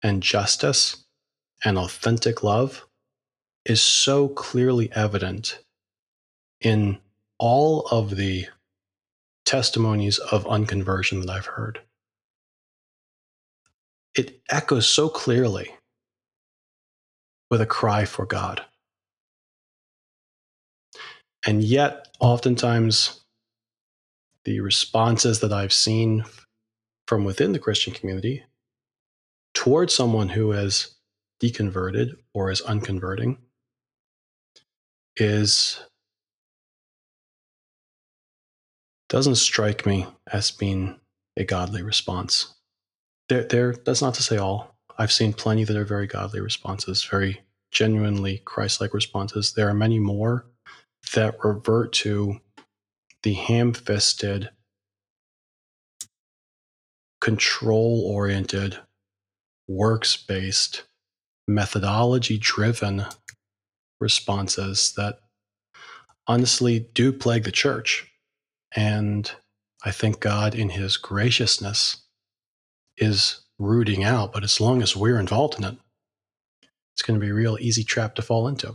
and 0.02 0.22
justice 0.22 1.04
and 1.64 1.78
authentic 1.78 2.42
love 2.42 2.86
is 3.64 3.82
so 3.82 4.28
clearly 4.28 4.90
evident 4.92 5.58
in 6.60 6.98
all 7.38 7.80
of 7.90 8.16
the 8.16 8.46
testimonies 9.46 10.18
of 10.18 10.44
unconversion 10.44 11.22
that 11.22 11.30
I've 11.30 11.46
heard. 11.46 11.80
It 14.14 14.40
echoes 14.50 14.88
so 14.88 15.08
clearly 15.08 15.70
with 17.50 17.60
a 17.60 17.66
cry 17.66 18.04
for 18.04 18.26
God. 18.26 18.62
And 21.46 21.62
yet, 21.62 22.08
oftentimes, 22.18 23.20
the 24.44 24.60
responses 24.60 25.40
that 25.40 25.52
I've 25.52 25.72
seen 25.72 26.24
from 27.06 27.24
within 27.24 27.52
the 27.52 27.58
Christian 27.58 27.92
community 27.92 28.44
towards 29.54 29.94
someone 29.94 30.28
who 30.30 30.52
is 30.52 30.96
deconverted 31.40 32.16
or 32.34 32.50
is 32.50 32.60
unconverting 32.62 33.38
is 35.16 35.80
doesn't 39.08 39.36
strike 39.36 39.86
me 39.86 40.06
as 40.32 40.50
being 40.50 40.98
a 41.36 41.44
godly 41.44 41.82
response. 41.82 42.54
There, 43.28 43.44
there. 43.44 43.74
That's 43.84 44.02
not 44.02 44.14
to 44.14 44.22
say 44.22 44.36
all. 44.36 44.76
I've 44.98 45.12
seen 45.12 45.32
plenty 45.32 45.64
that 45.64 45.76
are 45.76 45.84
very 45.84 46.06
godly 46.06 46.40
responses, 46.40 47.04
very 47.04 47.42
genuinely 47.70 48.42
Christ-like 48.44 48.94
responses. 48.94 49.52
There 49.52 49.68
are 49.68 49.74
many 49.74 49.98
more 49.98 50.46
that 51.14 51.36
revert 51.44 51.92
to 51.94 52.40
the 53.22 53.34
ham-fisted 53.34 54.50
control 57.20 58.04
oriented, 58.06 58.78
works 59.68 60.16
based, 60.16 60.84
methodology 61.48 62.38
driven 62.38 63.04
responses 64.00 64.92
that 64.96 65.20
honestly 66.26 66.88
do 66.94 67.12
plague 67.12 67.44
the 67.44 67.52
church. 67.52 68.12
And 68.74 69.30
I 69.84 69.90
think 69.90 70.20
God, 70.20 70.54
in 70.54 70.70
his 70.70 70.96
graciousness, 70.96 71.98
is 72.96 73.40
rooting 73.58 74.04
out. 74.04 74.32
But 74.32 74.44
as 74.44 74.60
long 74.60 74.82
as 74.82 74.96
we're 74.96 75.18
involved 75.18 75.58
in 75.58 75.64
it, 75.64 75.76
it's 76.94 77.02
going 77.02 77.18
to 77.18 77.24
be 77.24 77.30
a 77.30 77.34
real 77.34 77.58
easy 77.60 77.84
trap 77.84 78.14
to 78.16 78.22
fall 78.22 78.48
into. 78.48 78.74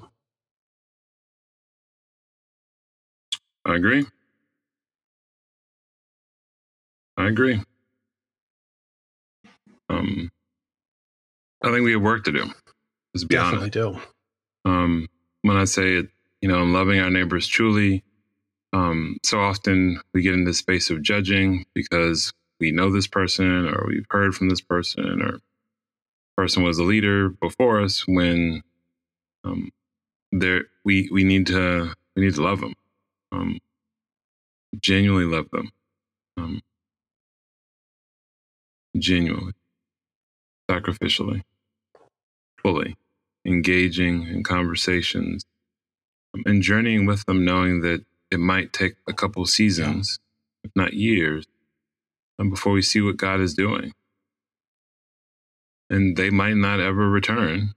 I 3.65 3.75
agree. 3.75 4.05
I 7.17 7.27
agree. 7.27 7.61
Um, 9.89 10.31
I 11.63 11.69
think 11.71 11.83
we 11.83 11.91
have 11.91 12.01
work 12.01 12.23
to 12.23 12.31
do. 12.31 12.45
Let's 13.13 13.25
be 13.25 13.35
Definitely 13.35 13.71
honest. 13.71 13.73
do. 13.73 14.69
Um, 14.69 15.07
when 15.41 15.57
I 15.57 15.65
say 15.65 15.95
it, 15.95 16.07
you 16.41 16.49
know, 16.49 16.63
loving 16.63 16.99
our 16.99 17.09
neighbors 17.09 17.47
truly. 17.47 18.03
Um, 18.73 19.17
so 19.23 19.39
often 19.41 19.99
we 20.13 20.21
get 20.21 20.33
in 20.33 20.45
this 20.45 20.59
space 20.59 20.89
of 20.89 21.01
judging 21.01 21.65
because 21.73 22.33
we 22.59 22.71
know 22.71 22.91
this 22.91 23.07
person 23.07 23.67
or 23.67 23.85
we've 23.87 24.05
heard 24.09 24.35
from 24.35 24.49
this 24.49 24.61
person 24.61 25.21
or 25.21 25.39
person 26.37 26.63
was 26.63 26.79
a 26.79 26.83
leader 26.83 27.29
before 27.29 27.81
us 27.81 28.07
when 28.07 28.63
um, 29.43 29.71
there 30.31 30.65
we 30.85 31.09
we 31.11 31.23
need 31.23 31.47
to 31.47 31.93
we 32.15 32.23
need 32.25 32.35
to 32.35 32.43
love 32.43 32.61
them 32.61 32.73
um, 33.31 33.59
genuinely 34.79 35.25
love 35.25 35.49
them 35.51 35.71
um, 36.37 36.61
genuinely 38.97 39.53
sacrificially 40.69 41.43
fully 42.61 42.95
engaging 43.45 44.27
in 44.27 44.43
conversations 44.43 45.43
um, 46.35 46.43
and 46.45 46.61
journeying 46.61 47.05
with 47.05 47.25
them 47.25 47.45
knowing 47.45 47.81
that 47.81 48.05
it 48.31 48.39
might 48.39 48.73
take 48.73 48.95
a 49.07 49.13
couple 49.13 49.45
seasons 49.45 50.19
if 50.63 50.71
not 50.75 50.93
years 50.93 51.45
um, 52.39 52.49
before 52.49 52.73
we 52.73 52.81
see 52.81 53.01
what 53.01 53.17
god 53.17 53.39
is 53.39 53.53
doing 53.53 53.93
and 55.91 56.15
they 56.15 56.29
might 56.29 56.55
not 56.55 56.79
ever 56.79 57.09
return, 57.09 57.75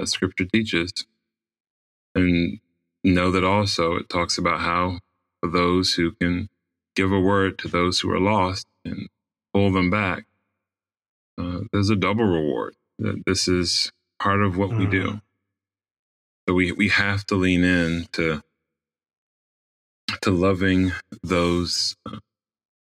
as 0.00 0.12
scripture 0.12 0.44
teaches. 0.44 0.92
And 2.14 2.60
know 3.02 3.32
that 3.32 3.44
also 3.44 3.96
it 3.96 4.08
talks 4.08 4.38
about 4.38 4.60
how 4.60 5.00
for 5.40 5.50
those 5.50 5.94
who 5.94 6.12
can 6.12 6.48
give 6.94 7.10
a 7.10 7.20
word 7.20 7.58
to 7.58 7.68
those 7.68 7.98
who 8.00 8.10
are 8.12 8.20
lost 8.20 8.66
and 8.84 9.08
pull 9.52 9.72
them 9.72 9.90
back, 9.90 10.26
uh, 11.36 11.60
there's 11.72 11.90
a 11.90 11.96
double 11.96 12.24
reward. 12.24 12.74
That 13.00 13.24
this 13.26 13.48
is 13.48 13.92
part 14.20 14.40
of 14.40 14.56
what 14.56 14.70
mm. 14.70 14.78
we 14.78 14.86
do. 14.86 15.20
So 16.48 16.54
we 16.54 16.72
we 16.72 16.88
have 16.88 17.26
to 17.26 17.34
lean 17.34 17.64
in 17.64 18.06
to 18.12 18.42
to 20.22 20.30
loving 20.30 20.92
those 21.22 21.96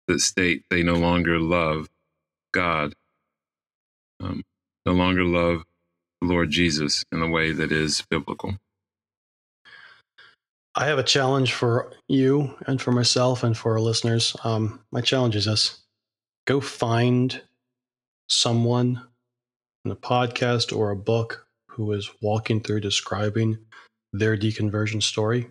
that 0.06 0.20
state 0.20 0.62
they 0.70 0.82
no 0.82 0.94
longer 0.94 1.38
love 1.38 1.88
God 2.52 2.94
um, 4.20 4.42
no 4.86 4.92
longer 4.92 5.24
love 5.24 5.64
the 6.20 6.28
Lord 6.28 6.50
Jesus 6.50 7.04
in 7.12 7.22
a 7.22 7.28
way 7.28 7.52
that 7.52 7.70
is 7.70 8.02
biblical. 8.10 8.56
I 10.74 10.86
have 10.86 10.98
a 10.98 11.04
challenge 11.04 11.52
for 11.52 11.92
you 12.08 12.54
and 12.66 12.80
for 12.80 12.92
myself 12.92 13.42
and 13.42 13.56
for 13.56 13.72
our 13.72 13.80
listeners. 13.80 14.36
Um, 14.44 14.80
my 14.92 15.00
challenge 15.00 15.36
is 15.36 15.46
this 15.46 15.80
go 16.46 16.60
find 16.60 17.42
someone 18.28 19.02
in 19.84 19.90
a 19.90 19.96
podcast 19.96 20.76
or 20.76 20.90
a 20.90 20.96
book 20.96 21.46
who 21.66 21.92
is 21.92 22.10
walking 22.20 22.60
through 22.60 22.80
describing 22.80 23.58
their 24.12 24.36
deconversion 24.36 25.02
story. 25.02 25.48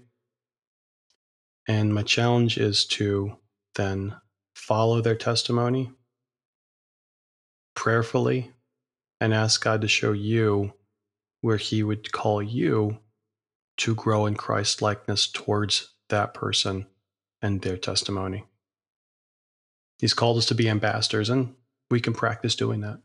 And 1.68 1.94
my 1.94 2.04
challenge 2.04 2.58
is 2.58 2.86
to 2.86 3.38
then 3.76 4.16
follow 4.56 5.02
their 5.02 5.16
testimony 5.16 5.92
prayerfully 7.76 8.52
and 9.20 9.34
ask 9.34 9.64
God 9.64 9.82
to 9.82 9.88
show 9.88 10.14
you 10.14 10.74
where 11.42 11.58
He 11.58 11.84
would 11.84 12.12
call 12.12 12.42
you 12.42 13.00
to 13.78 13.94
grow 13.94 14.26
in 14.26 14.36
Christ 14.36 14.82
likeness 14.82 15.28
towards 15.28 15.94
that 16.10 16.34
person 16.34 16.88
and 17.42 17.62
their 17.62 17.78
testimony. 17.78 18.46
He's 20.00 20.14
called 20.14 20.38
us 20.38 20.46
to 20.48 20.56
be 20.56 20.70
ambassadors, 20.70 21.30
and 21.30 21.56
we 21.90 22.00
can 22.00 22.14
practice 22.14 22.56
doing 22.56 22.82
that. 22.82 23.00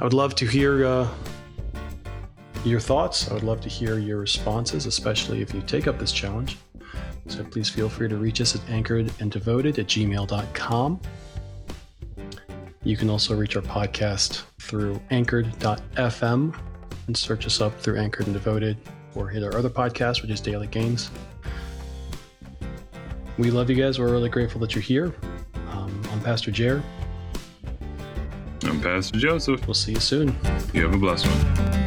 I 0.00 0.04
would 0.04 0.12
love 0.12 0.34
to 0.36 0.46
hear 0.46 0.84
uh, 0.84 1.08
your 2.70 2.80
thoughts. 2.80 3.30
I 3.30 3.34
would 3.34 3.42
love 3.42 3.60
to 3.62 3.68
hear 3.68 3.98
your 3.98 4.18
responses, 4.18 4.86
especially 4.86 5.42
if 5.42 5.52
you 5.54 5.60
take 5.62 5.86
up 5.86 5.98
this 5.98 6.12
challenge. 6.12 6.56
So 7.26 7.42
please 7.44 7.68
feel 7.68 7.88
free 7.88 8.08
to 8.08 8.16
reach 8.16 8.40
us 8.40 8.54
at 8.54 8.68
anchored 8.68 9.10
and 9.20 9.30
devoted 9.30 9.78
at 9.78 9.86
gmail.com. 9.86 11.00
You 12.82 12.96
can 12.96 13.08
also 13.08 13.34
reach 13.34 13.56
our 13.56 13.62
podcast 13.62 14.42
through 14.60 15.00
anchor.fm 15.10 16.54
and 17.06 17.16
search 17.16 17.46
us 17.46 17.60
up 17.60 17.78
through 17.80 17.96
Anchored 17.96 18.26
and 18.26 18.34
Devoted 18.34 18.76
or 19.14 19.28
hit 19.28 19.42
our 19.42 19.56
other 19.56 19.70
podcast, 19.70 20.22
which 20.22 20.30
is 20.30 20.40
Daily 20.40 20.66
Gains. 20.66 21.10
We 23.38 23.50
love 23.50 23.70
you 23.70 23.76
guys. 23.76 23.98
We're 23.98 24.10
really 24.10 24.28
grateful 24.28 24.60
that 24.60 24.74
you're 24.74 24.82
here. 24.82 25.14
Um, 25.70 26.02
I'm 26.12 26.20
Pastor 26.20 26.50
Jer. 26.50 26.82
I'm 28.64 28.80
Pastor 28.80 29.18
Joseph. 29.18 29.66
We'll 29.66 29.74
see 29.74 29.92
you 29.92 30.00
soon. 30.00 30.36
You 30.72 30.82
have 30.82 30.94
a 30.94 30.98
blessed 30.98 31.26
one. 31.26 31.83